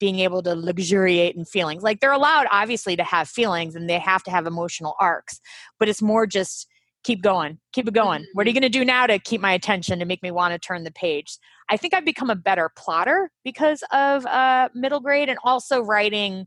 [0.00, 1.82] being able to luxuriate in feelings.
[1.82, 5.40] Like they're allowed, obviously, to have feelings and they have to have emotional arcs,
[5.78, 6.66] but it's more just
[7.04, 8.26] keep going, keep it going.
[8.34, 8.62] What are you mm-hmm.
[8.62, 10.92] going to do now to keep my attention to make me want to turn the
[10.92, 11.38] page?
[11.68, 16.46] I think I've become a better plotter because of uh, middle grade and also writing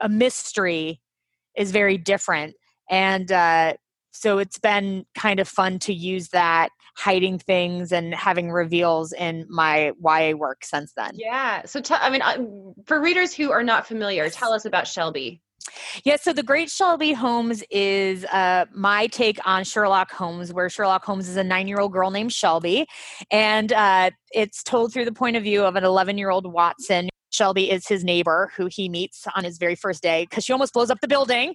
[0.00, 1.00] a mystery
[1.56, 2.54] is very different.
[2.90, 3.74] And uh,
[4.12, 9.46] so it's been kind of fun to use that hiding things and having reveals in
[9.48, 11.12] my YA work since then.
[11.14, 11.62] Yeah.
[11.64, 15.40] So, t- I mean, for readers who are not familiar, tell us about Shelby.
[16.04, 21.04] Yeah, so The Great Shelby Holmes is uh, my take on Sherlock Holmes, where Sherlock
[21.04, 22.86] Holmes is a nine year old girl named Shelby.
[23.30, 27.08] And uh, it's told through the point of view of an 11 year old Watson
[27.32, 30.74] Shelby is his neighbor who he meets on his very first day because she almost
[30.74, 31.54] blows up the building,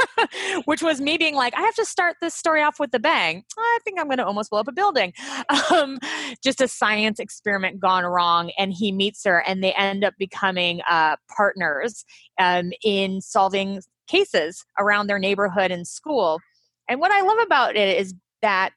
[0.64, 3.44] which was me being like, I have to start this story off with the bang.
[3.56, 5.12] I think I'm going to almost blow up a building.
[5.70, 5.98] Um,
[6.42, 8.50] just a science experiment gone wrong.
[8.58, 12.04] And he meets her, and they end up becoming uh, partners
[12.38, 16.40] um, in solving cases around their neighborhood and school.
[16.88, 18.70] And what I love about it is that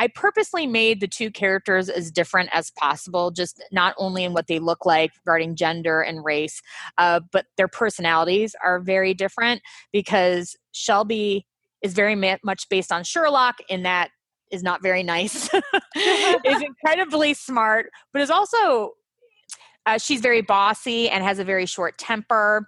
[0.00, 4.46] I purposely made the two characters as different as possible, just not only in what
[4.46, 6.62] they look like regarding gender and race,
[6.96, 9.60] uh, but their personalities are very different
[9.92, 11.46] because Shelby
[11.82, 14.08] is very much based on Sherlock in that
[14.50, 15.50] is not very nice,
[15.94, 18.92] is incredibly smart, but is also
[19.84, 22.66] uh, she's very bossy and has a very short temper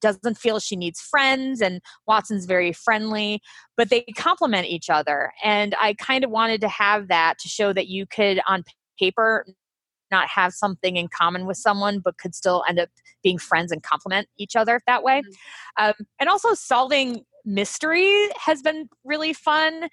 [0.00, 3.40] doesn't feel she needs friends and Watson's very friendly,
[3.76, 5.32] but they complement each other.
[5.42, 8.64] And I kind of wanted to have that to show that you could, on
[8.98, 9.44] paper,
[10.10, 12.88] not have something in common with someone, but could still end up
[13.22, 15.20] being friends and complement each other that way.
[15.20, 15.86] Mm-hmm.
[15.86, 19.88] Um, and also, solving mystery has been really fun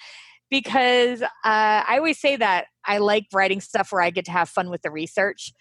[0.50, 4.50] because uh, I always say that I like writing stuff where I get to have
[4.50, 5.52] fun with the research.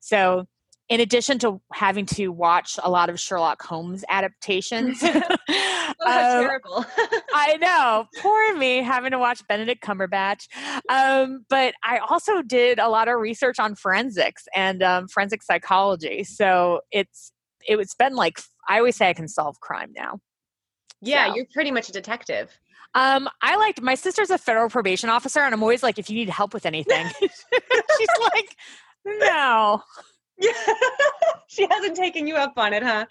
[0.00, 0.46] So
[0.88, 4.98] in addition to having to watch a lot of Sherlock Holmes adaptations.
[5.02, 5.20] oh,
[6.06, 6.84] um, terrible.
[7.34, 8.06] I know.
[8.20, 10.48] Poor me having to watch Benedict Cumberbatch.
[10.88, 16.24] Um, but I also did a lot of research on forensics and um, forensic psychology.
[16.24, 17.32] So it's
[17.64, 20.20] it's been like I always say I can solve crime now.
[21.00, 21.36] Yeah, so.
[21.36, 22.50] you're pretty much a detective.
[22.94, 26.16] Um, I liked my sister's a federal probation officer, and I'm always like, if you
[26.16, 28.56] need help with anything, she's like,
[29.06, 29.82] no.
[30.38, 30.52] Yeah.
[31.46, 33.06] she hasn't taken you up on it, huh?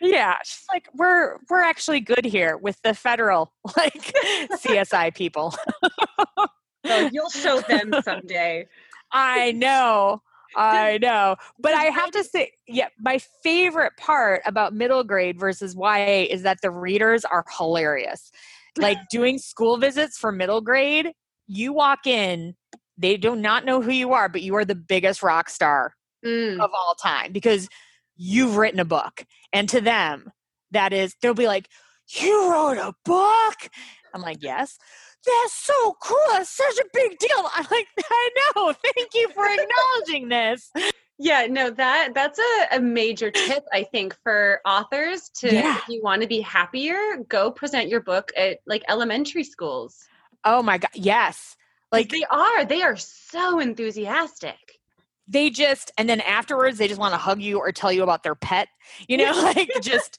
[0.00, 0.36] Yeah.
[0.44, 4.12] She's like, we're we're actually good here with the federal like
[4.52, 5.54] CSI people.
[6.84, 8.66] oh, you'll show them someday.
[9.12, 10.22] I know.
[10.56, 11.36] I know.
[11.58, 16.42] But I have to say, yeah, my favorite part about middle grade versus YA is
[16.42, 18.30] that the readers are hilarious.
[18.76, 21.12] Like doing school visits for middle grade,
[21.46, 22.54] you walk in,
[22.96, 26.60] they do not know who you are, but you are the biggest rock star mm.
[26.60, 27.68] of all time because
[28.16, 29.24] you've written a book.
[29.52, 30.30] And to them,
[30.70, 31.68] that is, they'll be like,
[32.08, 33.68] You wrote a book?
[34.12, 34.78] I'm like, Yes.
[35.26, 36.18] That's so cool.
[36.32, 37.48] That's such a big deal.
[37.54, 38.74] I'm like, I know.
[38.74, 40.70] Thank you for acknowledging this.
[41.18, 45.76] Yeah, no, that that's a, a major tip, I think, for authors to yeah.
[45.76, 49.96] if you want to be happier, go present your book at like elementary schools.
[50.44, 51.56] Oh my god, yes.
[51.92, 52.64] Like they are.
[52.64, 54.80] They are so enthusiastic
[55.26, 58.22] they just and then afterwards they just want to hug you or tell you about
[58.22, 58.68] their pet
[59.08, 60.18] you know like just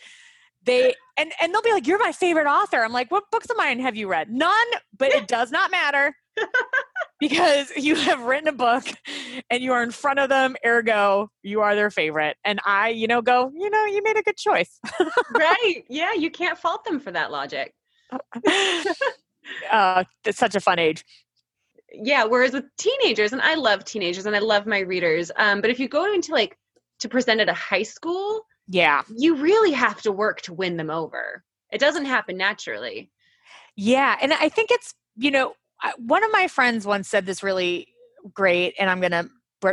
[0.65, 2.83] they and and they'll be like you're my favorite author.
[2.83, 4.29] I'm like what books of mine have you read?
[4.29, 6.15] None but it does not matter
[7.19, 8.83] because you have written a book
[9.49, 12.35] and you are in front of them ergo you are their favorite.
[12.43, 14.79] And i you know go you know you made a good choice.
[15.31, 17.73] Right yeah you can't fault them for that logic.
[19.71, 21.05] Uh it's such a fun age
[22.03, 25.69] yeah whereas with teenagers and i love teenagers and i love my readers um, but
[25.69, 26.57] if you go into like
[26.99, 29.03] to present at a high school yeah.
[29.15, 31.43] you really have to work to win them over.
[31.71, 33.11] It doesn't happen naturally.
[33.75, 35.53] Yeah and i think it's you know
[35.97, 37.89] one of my friends once said this really
[38.33, 39.27] great and i'm gonna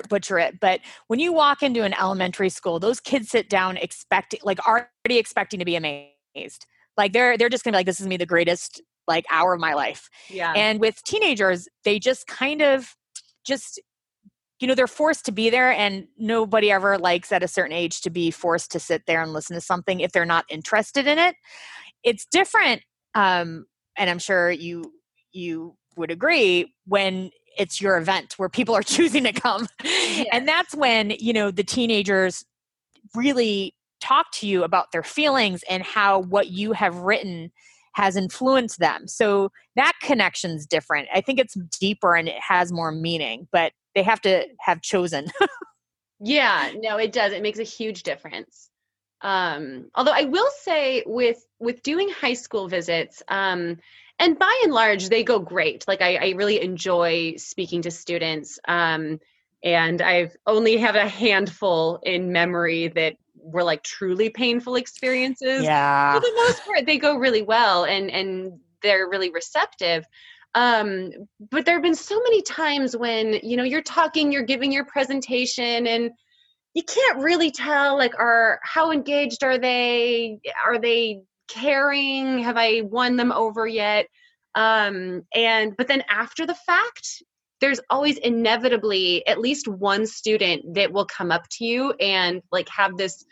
[0.08, 4.40] butcher it but when you walk into an elementary school those kids sit down expecting
[4.42, 6.66] like already expecting to be amazed.
[6.96, 9.60] Like they're they're just gonna be like this is me the greatest like hour of
[9.60, 10.08] my life.
[10.28, 10.52] Yeah.
[10.54, 12.94] And with teenagers, they just kind of
[13.44, 13.80] just
[14.62, 18.00] you know they're forced to be there and nobody ever likes at a certain age
[18.02, 21.18] to be forced to sit there and listen to something if they're not interested in
[21.18, 21.34] it
[22.04, 22.80] it's different
[23.16, 23.66] um
[23.98, 24.92] and i'm sure you
[25.32, 30.26] you would agree when it's your event where people are choosing to come yes.
[30.32, 32.44] and that's when you know the teenagers
[33.16, 37.50] really talk to you about their feelings and how what you have written
[37.94, 39.06] has influenced them.
[39.06, 41.08] So that connection's different.
[41.12, 45.26] I think it's deeper and it has more meaning, but they have to have chosen.
[46.20, 47.32] yeah, no, it does.
[47.32, 48.70] It makes a huge difference.
[49.20, 53.78] Um, although I will say with with doing high school visits, um,
[54.18, 55.84] and by and large they go great.
[55.86, 58.58] Like I, I really enjoy speaking to students.
[58.66, 59.20] Um,
[59.64, 65.64] and I've only have a handful in memory that were like truly painful experiences.
[65.64, 66.14] Yeah.
[66.14, 67.84] For the most part, they go really well.
[67.84, 70.04] And and they're really receptive
[70.54, 71.10] um
[71.50, 74.84] but there have been so many times when you know you're talking you're giving your
[74.84, 76.10] presentation and
[76.74, 82.82] you can't really tell like are how engaged are they are they caring have i
[82.82, 84.06] won them over yet
[84.54, 87.22] um and but then after the fact
[87.62, 92.68] there's always inevitably at least one student that will come up to you and like
[92.68, 93.24] have this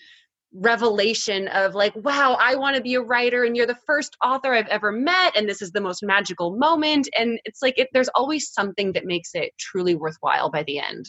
[0.52, 4.52] revelation of like wow i want to be a writer and you're the first author
[4.52, 7.08] i've ever met and this is the most magical moment.
[7.18, 11.06] And it's like it, there's always something that makes it truly worthwhile by the end.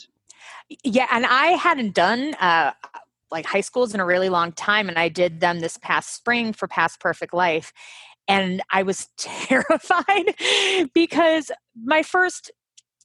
[0.83, 2.71] Yeah and i hadn't done uh
[3.29, 6.53] like high schools in a really long time and i did them this past spring
[6.53, 7.71] for past perfect life
[8.27, 10.35] and i was terrified
[10.93, 11.51] because
[11.83, 12.51] my first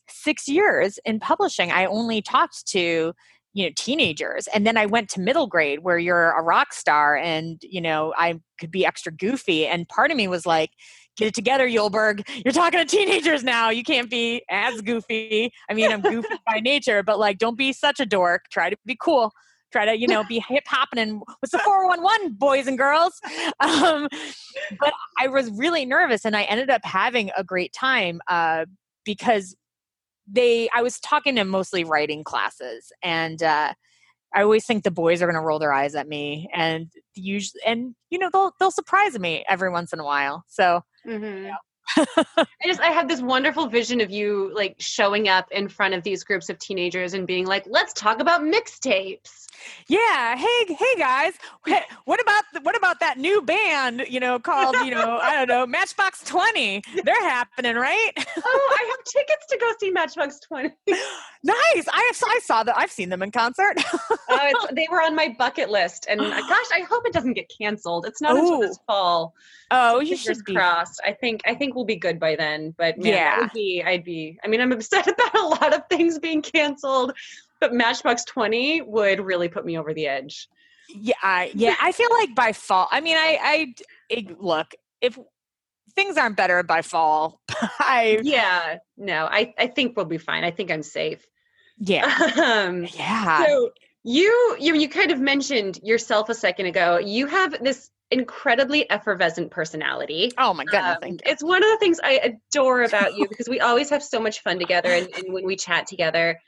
[0.08, 3.12] six years in publishing i only talked to
[3.52, 7.16] you know teenagers and then i went to middle grade where you're a rock star
[7.16, 10.70] and you know i could be extra goofy and part of me was like
[11.16, 12.28] get it together Eulberg.
[12.44, 13.70] You're talking to teenagers now.
[13.70, 15.50] You can't be as goofy.
[15.68, 18.44] I mean i'm goofy by nature but like don't be such a dork.
[18.50, 19.32] Try to be cool.
[19.72, 23.20] Try to you know be hip hopping and what's the 411 boys and girls.
[23.60, 24.08] Um,
[24.78, 28.66] but i was really nervous and i ended up having a great time uh,
[29.04, 29.56] because
[30.26, 33.72] they i was talking to mostly writing classes and uh
[34.34, 37.60] I always think the boys are going to roll their eyes at me, and usually,
[37.64, 40.44] and you know, they'll they'll surprise me every once in a while.
[40.48, 41.50] So, mm-hmm.
[41.96, 46.02] I just I had this wonderful vision of you like showing up in front of
[46.02, 49.46] these groups of teenagers and being like, "Let's talk about mixtapes."
[49.88, 50.36] Yeah.
[50.36, 51.34] Hey, hey guys.
[52.04, 54.04] what about what about that new band?
[54.08, 56.82] You know, called you know I don't know Matchbox Twenty.
[57.04, 58.12] They're happening, right?
[58.16, 60.70] oh, I have tickets to go see Matchbox Twenty.
[60.88, 61.88] nice.
[61.88, 62.76] I have, I saw that.
[62.76, 63.76] I've seen them in concert.
[64.28, 67.50] uh, they were on my bucket list, and uh, gosh, I hope it doesn't get
[67.60, 68.06] canceled.
[68.06, 68.40] It's not Ooh.
[68.40, 69.34] until this fall.
[69.70, 71.00] Oh, you should be crossed.
[71.04, 72.74] I think I think we'll be good by then.
[72.76, 73.82] But man, yeah, would be.
[73.84, 74.38] I'd be.
[74.42, 77.12] I mean, I'm upset about a lot of things being canceled,
[77.60, 80.48] but Matchbox Twenty would really put me over the edge.
[80.88, 81.74] Yeah, I, yeah.
[81.80, 82.88] I feel like by fall.
[82.90, 83.74] I mean, I, I
[84.08, 85.18] it, look if
[85.94, 87.40] things aren't better by fall.
[87.78, 88.78] I yeah.
[88.96, 90.44] No, I I think we'll be fine.
[90.44, 91.26] I think I'm safe.
[91.78, 92.06] Yeah.
[92.42, 93.44] Um, yeah.
[93.44, 93.70] So
[94.04, 96.98] you you you kind of mentioned yourself a second ago.
[96.98, 100.32] You have this incredibly effervescent personality.
[100.38, 103.60] Oh my goodness, um, It's one of the things I adore about you because we
[103.60, 106.38] always have so much fun together and, and when we chat together.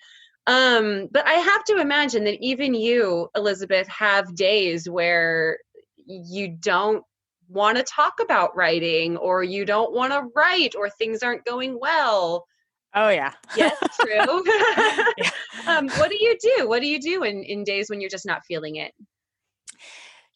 [0.47, 5.59] Um, but I have to imagine that even you, Elizabeth, have days where
[6.07, 7.05] you don't
[7.49, 11.79] want to talk about writing or you don't want to write or things aren't going
[11.79, 12.47] well.
[12.95, 13.33] Oh yeah.
[13.57, 14.19] yes, true.
[15.67, 16.69] um, what do you do?
[16.69, 18.93] What do you do in, in days when you're just not feeling it?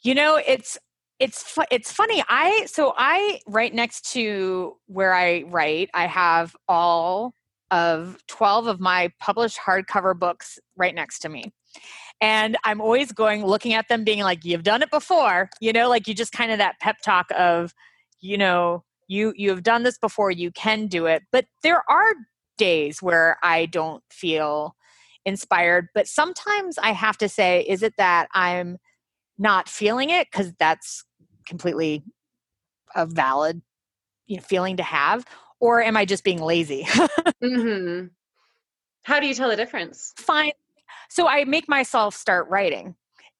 [0.02, 0.78] You know, it's
[1.18, 2.22] it's fu- it's funny.
[2.28, 7.34] I so I right next to where I write, I have all
[7.70, 11.52] of 12 of my published hardcover books right next to me.
[12.20, 15.48] And I'm always going looking at them being like you've done it before.
[15.60, 17.72] You know, like you just kind of that pep talk of,
[18.20, 21.22] you know, you you have done this before, you can do it.
[21.32, 22.14] But there are
[22.58, 24.76] days where I don't feel
[25.24, 28.78] inspired, but sometimes I have to say is it that I'm
[29.38, 31.04] not feeling it because that's
[31.46, 32.02] completely
[32.94, 33.62] a valid
[34.26, 35.24] you know, feeling to have
[35.60, 36.86] or am i just being lazy?
[37.42, 38.06] Mm-hmm.
[39.02, 40.12] how do you tell the difference?
[40.16, 40.52] Fine.
[41.08, 42.94] So i make myself start writing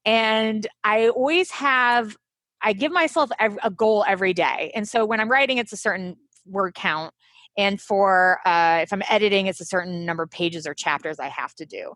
[0.05, 2.17] and i always have
[2.63, 6.17] i give myself a goal every day and so when i'm writing it's a certain
[6.47, 7.15] word count
[7.57, 11.29] and for uh, if i'm editing it's a certain number of pages or chapters i
[11.29, 11.93] have to do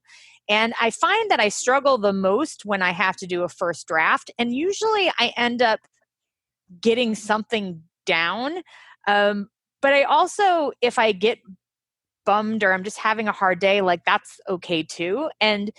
[0.49, 3.87] and i find that i struggle the most when i have to do a first
[3.87, 5.81] draft and usually i end up
[6.81, 8.63] getting something down.
[9.07, 9.49] Um,
[9.83, 11.39] but I also, if I get
[12.25, 15.31] bummed or I'm just having a hard day, like that's okay too.
[15.41, 15.71] And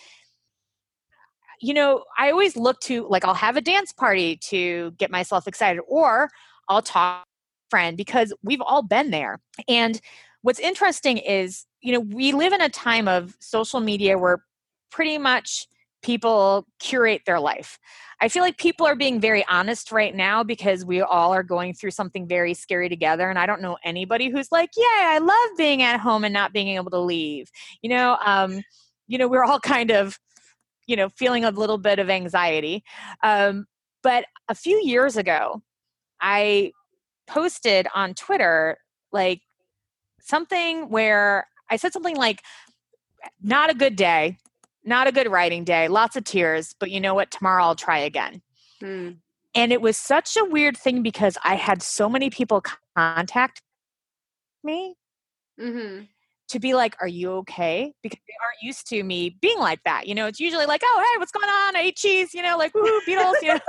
[1.60, 5.48] you know, I always look to like I'll have a dance party to get myself
[5.48, 6.30] excited, or
[6.69, 7.23] I'll talk
[7.70, 9.40] friend because we've all been there.
[9.68, 10.00] And
[10.42, 14.44] what's interesting is, you know, we live in a time of social media where
[14.92, 15.68] pretty much
[16.02, 17.78] people curate their life.
[18.22, 21.74] I feel like people are being very honest right now because we all are going
[21.74, 23.30] through something very scary together.
[23.30, 26.54] And I don't know anybody who's like, yeah, I love being at home and not
[26.54, 27.52] being able to leave.
[27.82, 28.62] You know, um,
[29.08, 30.18] you know, we're all kind of,
[30.88, 32.84] you know, feeling a little bit of anxiety.
[33.22, 33.65] Um,
[34.02, 35.62] but a few years ago,
[36.22, 36.72] I
[37.28, 38.78] posted on Twitter
[39.12, 39.42] like
[40.21, 42.42] something where I said something like,
[43.42, 44.38] not a good day
[44.88, 47.30] not a good writing day, lots of tears, but you know what?
[47.30, 48.42] Tomorrow I'll try again.
[48.82, 49.17] Mm.
[49.56, 52.63] and it was such a weird thing because I had so many people
[52.96, 53.63] contact
[54.63, 54.96] me
[55.60, 56.04] Mm-hmm.
[56.50, 60.08] To be like, "Are you okay?" Because they aren't used to me being like that.
[60.08, 61.75] You know, it's usually like, "Oh, hey, what's going on?
[61.75, 63.35] I ate cheese." You know, like woo, Beatles.
[63.41, 63.60] You know,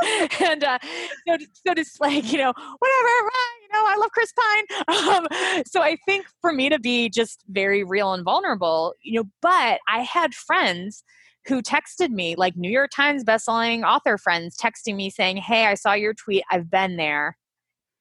[0.50, 0.78] and uh,
[1.26, 3.30] so so just like you know, whatever.
[3.62, 4.64] You know, I love Chris Pine.
[5.08, 5.26] Um,
[5.66, 9.80] so I think for me to be just very real and vulnerable, you know, but
[9.88, 11.02] I had friends
[11.46, 15.74] who texted me, like New York Times bestselling author friends, texting me saying, "Hey, I
[15.74, 16.44] saw your tweet.
[16.50, 17.36] I've been there.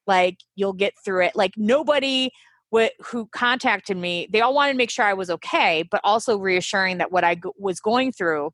[0.06, 2.32] Like, you'll get through it." Like nobody
[2.78, 6.38] wh- who contacted me, they all wanted to make sure I was okay, but also
[6.38, 8.52] reassuring that what I was going through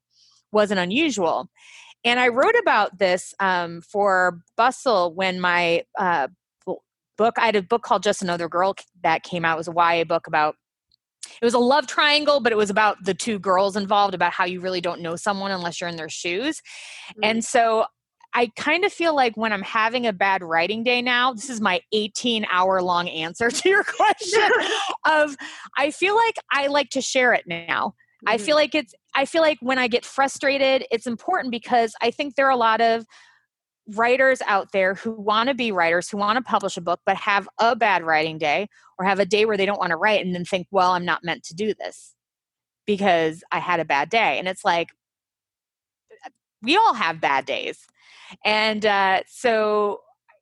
[0.52, 1.50] wasn't unusual.
[2.06, 6.28] And I wrote about this um, for Bustle when my uh,
[7.18, 9.56] book, I had a book called Just Another Girl that came out.
[9.56, 10.56] It was a YA book about,
[11.42, 14.46] it was a love triangle, but it was about the two girls involved, about how
[14.46, 16.62] you really don't know someone unless you're in their shoes.
[17.24, 17.86] And so
[18.34, 21.62] I kind of feel like when I'm having a bad writing day now, this is
[21.62, 24.50] my 18 hour long answer to your question
[25.06, 25.36] of
[25.78, 27.96] I feel like I like to share it now.
[28.26, 28.46] I Mm-hmm.
[28.46, 32.36] feel like it's I feel like when I get frustrated, it's important because I think
[32.36, 33.06] there are a lot of
[33.96, 37.18] writers out there who want to be writers, who want to publish a book but
[37.18, 38.68] have a bad writing day
[38.98, 41.06] or have a day where they don't want to write and then think, "Well, I'm
[41.06, 42.16] not meant to do this
[42.86, 44.90] because I had a bad day." And it's like
[46.62, 47.86] we all have bad days.
[48.46, 50.02] And uh, so,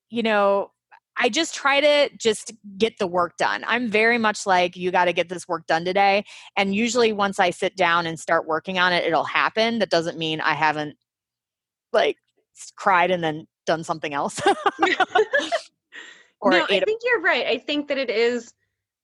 [0.09, 0.71] you know,
[1.17, 3.63] I just try to just get the work done.
[3.67, 6.23] I'm very much like, you got to get this work done today.
[6.55, 9.79] And usually, once I sit down and start working on it, it'll happen.
[9.79, 10.97] That doesn't mean I haven't
[11.93, 12.17] like
[12.75, 14.41] cried and then done something else.
[16.41, 17.45] or no, I ate a- think you're right.
[17.45, 18.53] I think that it is.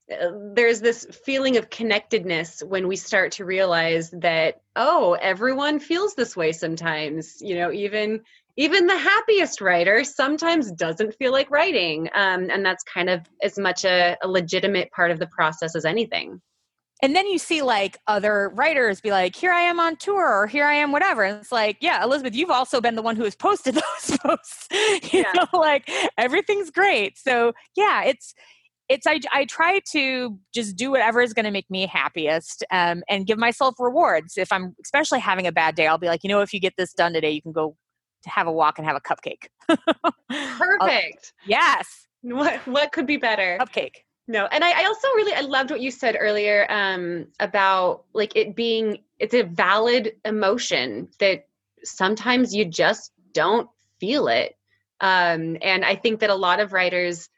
[0.09, 6.15] Uh, there's this feeling of connectedness when we start to realize that oh, everyone feels
[6.15, 7.41] this way sometimes.
[7.41, 8.21] You know, even
[8.57, 13.57] even the happiest writer sometimes doesn't feel like writing, um, and that's kind of as
[13.59, 16.41] much a, a legitimate part of the process as anything.
[17.03, 20.47] and then you see like other writers be like, here I am on tour or
[20.47, 21.23] here I am, whatever.
[21.23, 24.67] And it's like, yeah, Elizabeth, you've also been the one who has posted those posts.
[25.13, 25.33] you Yeah.
[25.35, 27.17] know, like everything's great.
[27.17, 28.33] So yeah, it's
[28.89, 33.03] it's I, I try to just do whatever is going to make me happiest um,
[33.09, 36.29] and give myself rewards if i'm especially having a bad day i'll be like you
[36.29, 37.75] know if you get this done today you can go
[38.27, 39.47] have a walk and have a cupcake
[40.57, 41.33] Perfect.
[41.45, 43.57] yes What what could be better?
[43.59, 48.03] cupcake No, and I, I also really I loved what you said earlier um, about
[48.13, 51.47] like it being it's a valid emotion that
[51.83, 53.69] sometimes you just don't
[53.99, 54.57] feel it,
[54.99, 57.29] um, and I think that a lot of writers,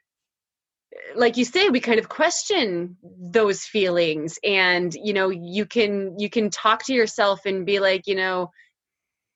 [1.15, 6.29] like you say, we kind of question those feelings, and you know you can you
[6.29, 8.51] can talk to yourself and be like you know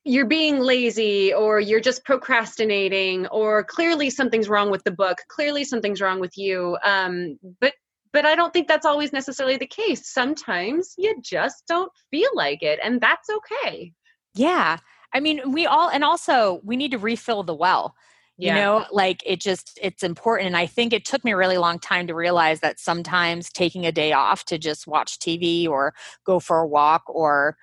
[0.05, 5.63] you're being lazy or you're just procrastinating or clearly something's wrong with the book clearly
[5.63, 6.77] something's wrong with you.
[6.83, 7.73] Um, but
[8.11, 10.07] but i don't think that's always necessarily the case.
[10.07, 13.93] Sometimes you just don't feel like it and that's okay.
[14.35, 14.77] Yeah.
[15.13, 17.95] I mean we all and also we need to refill the well.
[18.37, 21.59] You know like it just it's important and i think it took me a really
[21.59, 25.93] long time to realize that sometimes taking a day off to just watch tv or
[26.25, 27.55] go for a walk or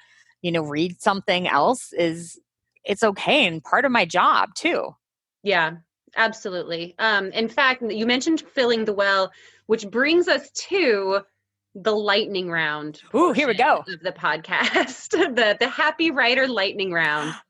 [0.42, 2.38] you know read something else is
[2.84, 4.94] it's okay and part of my job too.
[5.42, 5.76] Yeah
[6.16, 6.94] absolutely.
[6.98, 9.30] Um, in fact you mentioned filling the well
[9.66, 11.20] which brings us to
[11.76, 13.84] the lightning round Ooh, here we go.
[13.86, 17.34] of the podcast the the happy writer lightning round.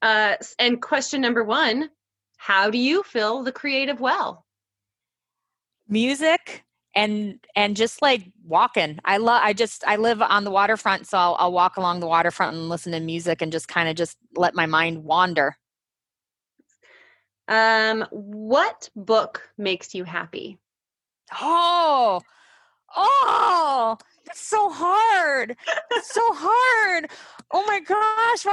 [0.00, 1.90] Uh, and question number one
[2.36, 4.46] how do you fill the creative well?
[5.88, 6.64] Music
[6.94, 11.18] and and just like walking i love i just i live on the waterfront so
[11.18, 14.16] I'll, I'll walk along the waterfront and listen to music and just kind of just
[14.36, 15.56] let my mind wander
[17.46, 20.58] um what book makes you happy
[21.40, 22.20] Oh,
[22.96, 25.56] oh, that's so hard.
[25.90, 27.10] It's so hard.
[27.50, 28.46] Oh my gosh.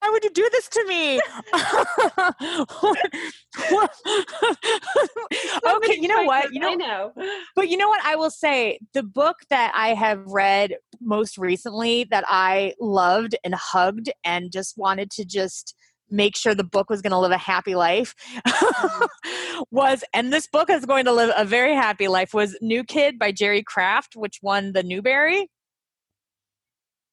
[0.00, 1.16] Why, would you do this to me?
[5.76, 6.52] okay, you know what?
[6.52, 7.12] You i know, know
[7.54, 8.04] but you know what?
[8.04, 13.54] I will say the book that I have read most recently that I loved and
[13.54, 15.74] hugged and just wanted to just
[16.10, 19.62] make sure the book was going to live a happy life mm-hmm.
[19.70, 23.18] was and this book is going to live a very happy life was New Kid
[23.18, 25.48] by Jerry Craft which won the Newbery.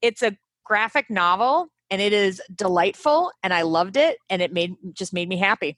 [0.01, 4.75] It's a graphic novel and it is delightful and I loved it and it made
[4.93, 5.77] just made me happy.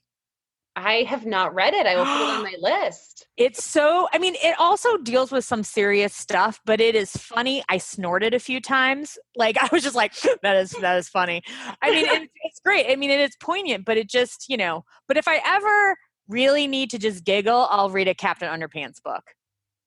[0.76, 1.86] I have not read it.
[1.86, 3.26] I will put it on my list.
[3.36, 7.62] It's so, I mean, it also deals with some serious stuff, but it is funny.
[7.68, 9.18] I snorted a few times.
[9.34, 11.42] Like, I was just like, that is, that is funny.
[11.82, 12.86] I mean, it, it's great.
[12.88, 15.96] I mean, it is poignant, but it just, you know, but if I ever
[16.28, 19.24] really need to just giggle, I'll read a Captain Underpants book.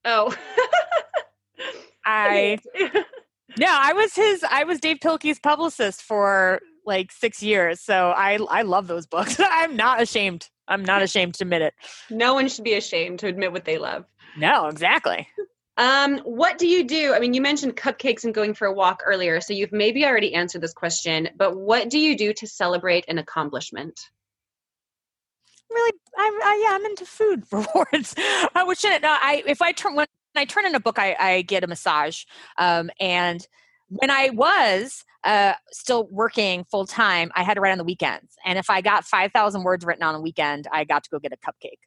[0.06, 0.36] Oh.
[2.06, 2.58] I,
[3.58, 7.80] yeah, I was his, I was Dav Pilkey's publicist for like six years.
[7.80, 9.40] So I, I love those books.
[9.40, 11.74] I'm not ashamed I'm not ashamed to admit it.
[12.10, 14.06] No one should be ashamed to admit what they love.
[14.38, 15.28] No, exactly.
[15.78, 17.14] Um, what do you do?
[17.14, 20.34] I mean, you mentioned cupcakes and going for a walk earlier, so you've maybe already
[20.34, 24.00] answered this question, but what do you do to celebrate an accomplishment?
[25.72, 28.14] Really, I, I yeah, I'm into food rewards.
[28.54, 29.02] I wish it.
[29.02, 31.68] No, I if I turn when I turn in a book, I, I get a
[31.68, 32.24] massage,
[32.58, 33.46] um, and
[33.88, 38.36] when I was uh, still working full time, I had to write on the weekends.
[38.46, 41.32] And if I got 5,000 words written on a weekend, I got to go get
[41.32, 41.80] a cupcake.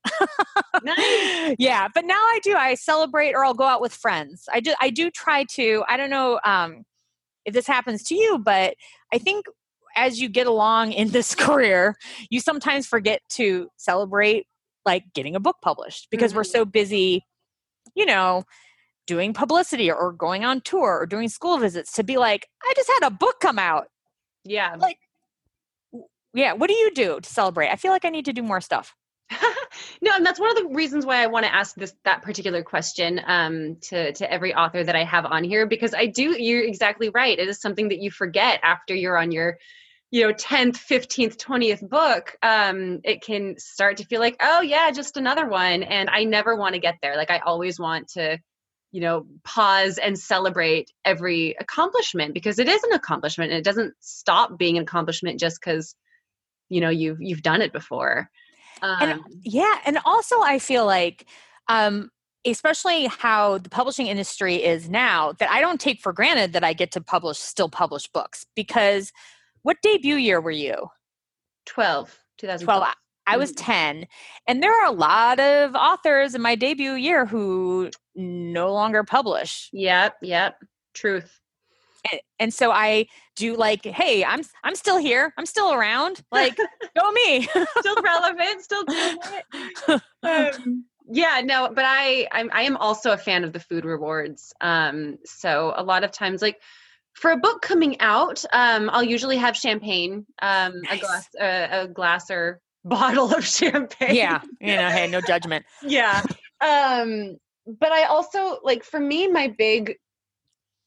[0.82, 1.56] nice.
[1.58, 1.88] Yeah.
[1.94, 4.48] But now I do, I celebrate or I'll go out with friends.
[4.52, 6.84] I do, I do try to, I don't know um,
[7.44, 8.74] if this happens to you, but
[9.12, 9.46] I think
[9.96, 11.96] as you get along in this career,
[12.30, 14.46] you sometimes forget to celebrate
[14.84, 16.38] like getting a book published because mm-hmm.
[16.38, 17.24] we're so busy,
[17.96, 18.44] you know,
[19.06, 22.90] doing publicity or going on tour or doing school visits to be like, I just
[23.00, 23.88] had a book come out.
[24.44, 24.76] Yeah.
[24.78, 24.98] Like,
[26.34, 27.70] yeah, what do you do to celebrate?
[27.70, 28.94] I feel like I need to do more stuff.
[30.02, 32.62] no, and that's one of the reasons why I want to ask this that particular
[32.62, 36.40] question um, to to every author that I have on here because I do.
[36.40, 37.36] You're exactly right.
[37.36, 39.58] It is something that you forget after you're on your,
[40.10, 42.36] you know, tenth, fifteenth, twentieth book.
[42.42, 46.56] Um, it can start to feel like, oh yeah, just another one, and I never
[46.56, 47.16] want to get there.
[47.16, 48.38] Like I always want to
[48.92, 53.94] you know pause and celebrate every accomplishment because it is an accomplishment and it doesn't
[54.00, 55.94] stop being an accomplishment just because
[56.68, 58.30] you know you've you've done it before
[58.82, 61.26] um, and yeah and also i feel like
[61.68, 62.10] um
[62.46, 66.72] especially how the publishing industry is now that i don't take for granted that i
[66.72, 69.12] get to publish still publish books because
[69.66, 70.76] what debut year were you
[71.66, 72.94] 12 2012 12
[73.26, 73.56] I was mm.
[73.58, 74.06] 10.
[74.46, 79.68] And there are a lot of authors in my debut year who no longer publish.
[79.72, 80.62] Yep, yep.
[80.94, 81.40] Truth.
[82.08, 85.34] And, and so I do like, hey, I'm I'm still here.
[85.36, 86.22] I'm still around.
[86.30, 86.56] Like,
[86.96, 87.48] go me.
[87.80, 89.18] still relevant, still doing
[89.88, 90.02] it.
[90.22, 94.54] Um, yeah, no, but I I'm I am also a fan of the food rewards.
[94.60, 96.60] Um so a lot of times like
[97.16, 100.98] for a book coming out, um, I'll usually have champagne, um, nice.
[100.98, 104.14] a glass, uh, a glass or bottle of champagne.
[104.14, 105.64] Yeah, you know, hey, no judgment.
[105.82, 106.22] yeah.
[106.60, 109.96] Um, but I also like for me, my big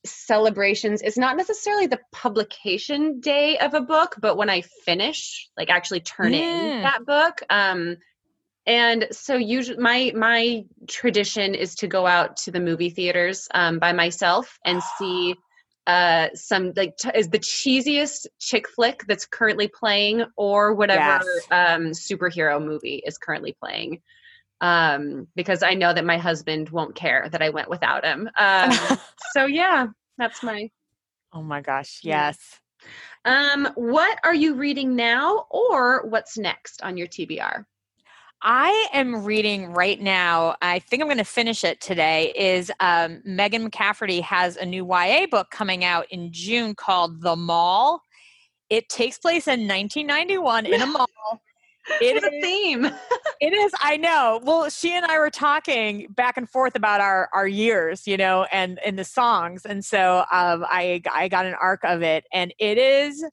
[0.05, 5.69] celebrations is not necessarily the publication day of a book, but when I finish, like
[5.69, 6.35] actually turn mm.
[6.35, 7.41] in that book.
[7.49, 7.97] Um,
[8.65, 13.79] and so usually my my tradition is to go out to the movie theaters um,
[13.79, 15.33] by myself and see
[15.89, 21.47] uh, some like t- is the cheesiest chick flick that's currently playing or whatever yes.
[21.49, 23.99] um, superhero movie is currently playing
[24.61, 28.29] um, because I know that my husband won't care that I went without him.
[28.37, 28.71] Um,
[29.31, 29.87] so yeah,
[30.17, 30.69] that's my.
[31.33, 32.01] Oh my gosh!
[32.03, 32.37] Yes.
[33.25, 37.65] Um, what are you reading now, or what's next on your TBR?
[38.41, 40.55] I am reading right now.
[40.61, 42.31] I think I'm going to finish it today.
[42.37, 47.35] Is um, Megan McCafferty has a new YA book coming out in June called The
[47.35, 48.01] Mall.
[48.69, 51.09] It takes place in 1991 in a mall.
[51.99, 52.85] It is a theme.
[53.41, 53.73] it is.
[53.81, 54.39] I know.
[54.43, 58.45] Well, she and I were talking back and forth about our our years, you know,
[58.51, 62.53] and and the songs, and so um, I I got an arc of it, and
[62.59, 63.25] it is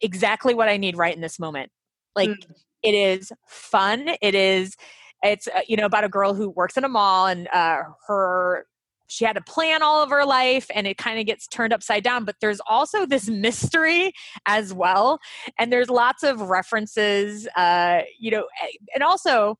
[0.00, 1.70] exactly what I need right in this moment.
[2.16, 2.30] Like.
[2.30, 4.10] Mm it is fun.
[4.20, 4.76] It is
[5.22, 8.66] it's uh, you know about a girl who works in a mall and uh, her
[9.08, 12.04] she had a plan all of her life and it kind of gets turned upside
[12.04, 14.12] down but there's also this mystery
[14.46, 15.18] as well
[15.58, 18.46] and there's lots of references uh you know
[18.94, 19.58] and also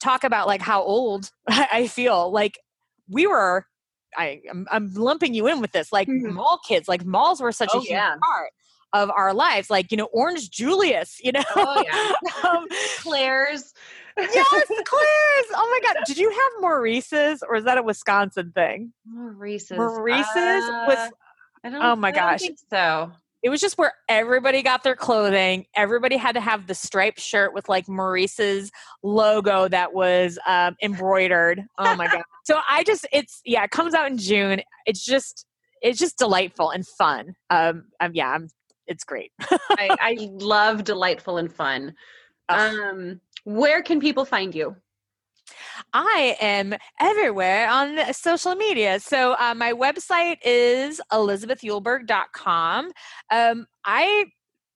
[0.00, 2.58] talk about like how old i feel like
[3.08, 3.66] we were
[4.16, 6.34] I, I'm, I'm lumping you in with this, like mm-hmm.
[6.34, 8.14] mall kids, like malls were such oh, a huge yeah.
[8.22, 8.50] part
[8.94, 12.48] of our lives, like you know, Orange Julius, you know, oh, yeah.
[12.48, 12.66] um,
[13.00, 13.74] Claire's.
[14.16, 15.48] yes, Claire's.
[15.54, 18.92] Oh my God, did you have Maurice's, or is that a Wisconsin thing?
[19.04, 19.76] Maurice's.
[19.76, 21.10] Maurice's uh, was.
[21.64, 23.12] oh my gosh, so.
[23.42, 25.66] It was just where everybody got their clothing.
[25.76, 28.72] Everybody had to have the striped shirt with like Maurice's
[29.02, 31.62] logo that was um, embroidered.
[31.76, 32.22] Oh my god!
[32.46, 34.60] So I just, it's yeah, it comes out in June.
[34.86, 35.46] It's just
[35.80, 37.36] it's just delightful and fun.
[37.48, 38.48] Um, um yeah, I'm
[38.86, 39.32] it's great.
[39.40, 41.94] I, I, love delightful and fun.
[42.48, 44.76] Um, where can people find you?
[45.92, 49.00] I am everywhere on social media.
[49.00, 52.92] So uh, my website is elizabetheulberg.com.
[53.30, 54.26] Um, I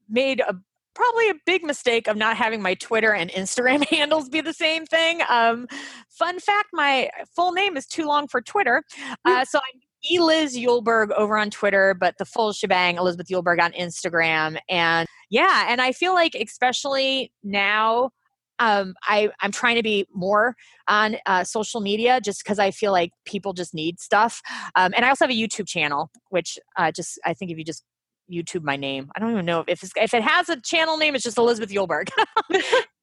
[0.09, 0.54] made a
[0.94, 4.84] probably a big mistake of not having my Twitter and Instagram handles be the same
[4.84, 5.22] thing.
[5.28, 5.68] Um,
[6.09, 8.82] fun fact: my full name is too long for Twitter,
[9.24, 9.80] uh, so I'm
[10.11, 15.66] Eliz Eulberg over on Twitter, but the full shebang, Elizabeth Eulberg on Instagram, and yeah,
[15.68, 18.11] and I feel like especially now
[18.59, 20.56] um, I, I'm trying to be more
[20.88, 24.42] on uh, social media just because I feel like people just need stuff.
[24.74, 27.64] Um, and I also have a YouTube channel, which uh, just I think if you
[27.64, 27.84] just
[28.31, 31.24] YouTube my name, I don't even know if if it has a channel name, it's
[31.24, 32.11] just Elizabeth Eulberg.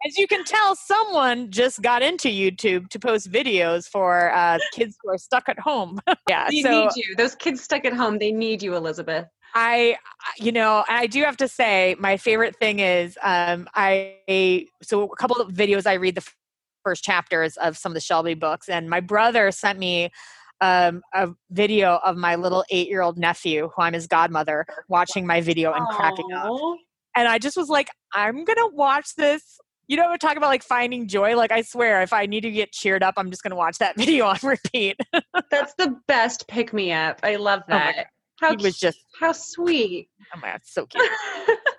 [0.05, 4.95] As you can tell, someone just got into YouTube to post videos for uh, kids
[5.01, 5.99] who are stuck at home.
[6.29, 7.15] yeah, they so, need you.
[7.15, 9.25] Those kids stuck at home, they need you, Elizabeth.
[9.55, 9.97] I,
[10.37, 14.67] you know, I do have to say, my favorite thing is um, I.
[14.83, 16.29] So a couple of videos I read the
[16.83, 20.11] first chapters of some of the Shelby books, and my brother sent me
[20.61, 25.73] um, a video of my little eight-year-old nephew, who I'm his godmother, watching my video
[25.73, 25.95] and Aww.
[25.95, 26.51] cracking up.
[27.15, 31.07] And I just was like, I'm gonna watch this you know, we're about like finding
[31.07, 31.35] joy.
[31.35, 33.77] Like, I swear, if I need to get cheered up, I'm just going to watch
[33.77, 34.97] that video on repeat.
[35.51, 37.19] That's the best pick me up.
[37.23, 38.07] I love oh that.
[38.39, 40.09] How he was just how sweet.
[40.35, 41.07] Oh my god, so cute.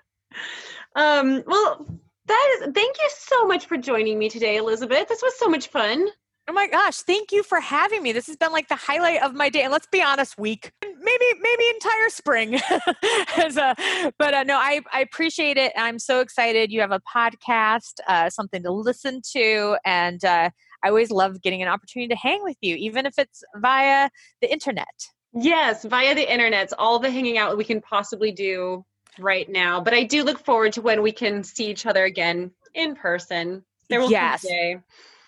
[0.95, 1.85] um, well,
[2.25, 5.07] that is thank you so much for joining me today, Elizabeth.
[5.09, 6.07] This was so much fun.
[6.49, 8.13] Oh my gosh, thank you for having me.
[8.13, 9.63] This has been like the highlight of my day.
[9.63, 12.55] And let's be honest, week, maybe maybe entire spring.
[13.37, 13.75] As a,
[14.17, 15.73] but uh, no, I, I appreciate it.
[15.75, 16.71] I'm so excited.
[16.71, 20.49] You have a podcast, uh, something to listen to, and uh,
[20.83, 24.09] I always love getting an opportunity to hang with you, even if it's via
[24.41, 24.87] the internet.
[25.33, 26.63] Yes, via the internet.
[26.63, 28.85] It's all the hanging out we can possibly do
[29.19, 29.81] right now.
[29.81, 33.65] But I do look forward to when we can see each other again in person.
[33.89, 34.43] There will yes.
[34.43, 34.79] be a day.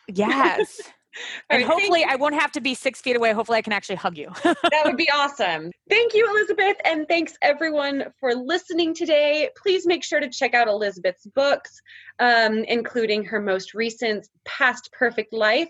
[0.08, 0.82] Yes.
[1.50, 3.34] And right, hopefully I won't have to be six feet away.
[3.34, 4.30] Hopefully I can actually hug you.
[4.44, 5.72] that would be awesome.
[5.90, 6.78] Thank you, Elizabeth.
[6.86, 9.50] And thanks everyone for listening today.
[9.62, 11.82] Please make sure to check out Elizabeth's books,
[12.20, 15.70] um, including her most recent Past Perfect Life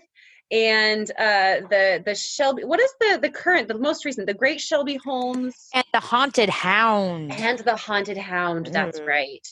[0.50, 2.64] and uh, the the Shelby.
[2.64, 6.48] What is the the current, the most recent, the Great Shelby Holmes and the Haunted
[6.48, 8.66] Hound and the Haunted Hound.
[8.66, 8.72] Mm.
[8.72, 9.46] That's right.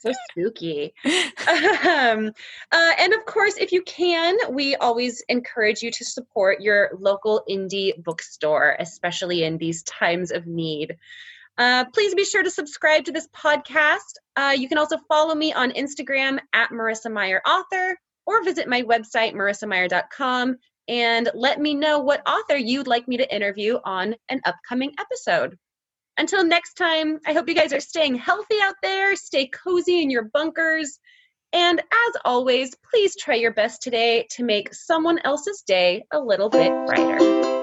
[0.00, 0.94] So spooky.
[1.04, 2.32] um,
[2.70, 7.42] uh, and of course, if you can, we always encourage you to support your local
[7.50, 10.96] indie bookstore, especially in these times of need.
[11.56, 14.14] Uh, please be sure to subscribe to this podcast.
[14.34, 17.96] Uh, you can also follow me on Instagram at Marissa Meyer Author
[18.26, 20.56] or visit my website, marissameyer.com,
[20.88, 25.56] and let me know what author you'd like me to interview on an upcoming episode.
[26.16, 30.10] Until next time, I hope you guys are staying healthy out there, stay cozy in
[30.10, 30.98] your bunkers,
[31.52, 36.48] and as always, please try your best today to make someone else's day a little
[36.48, 37.53] bit brighter.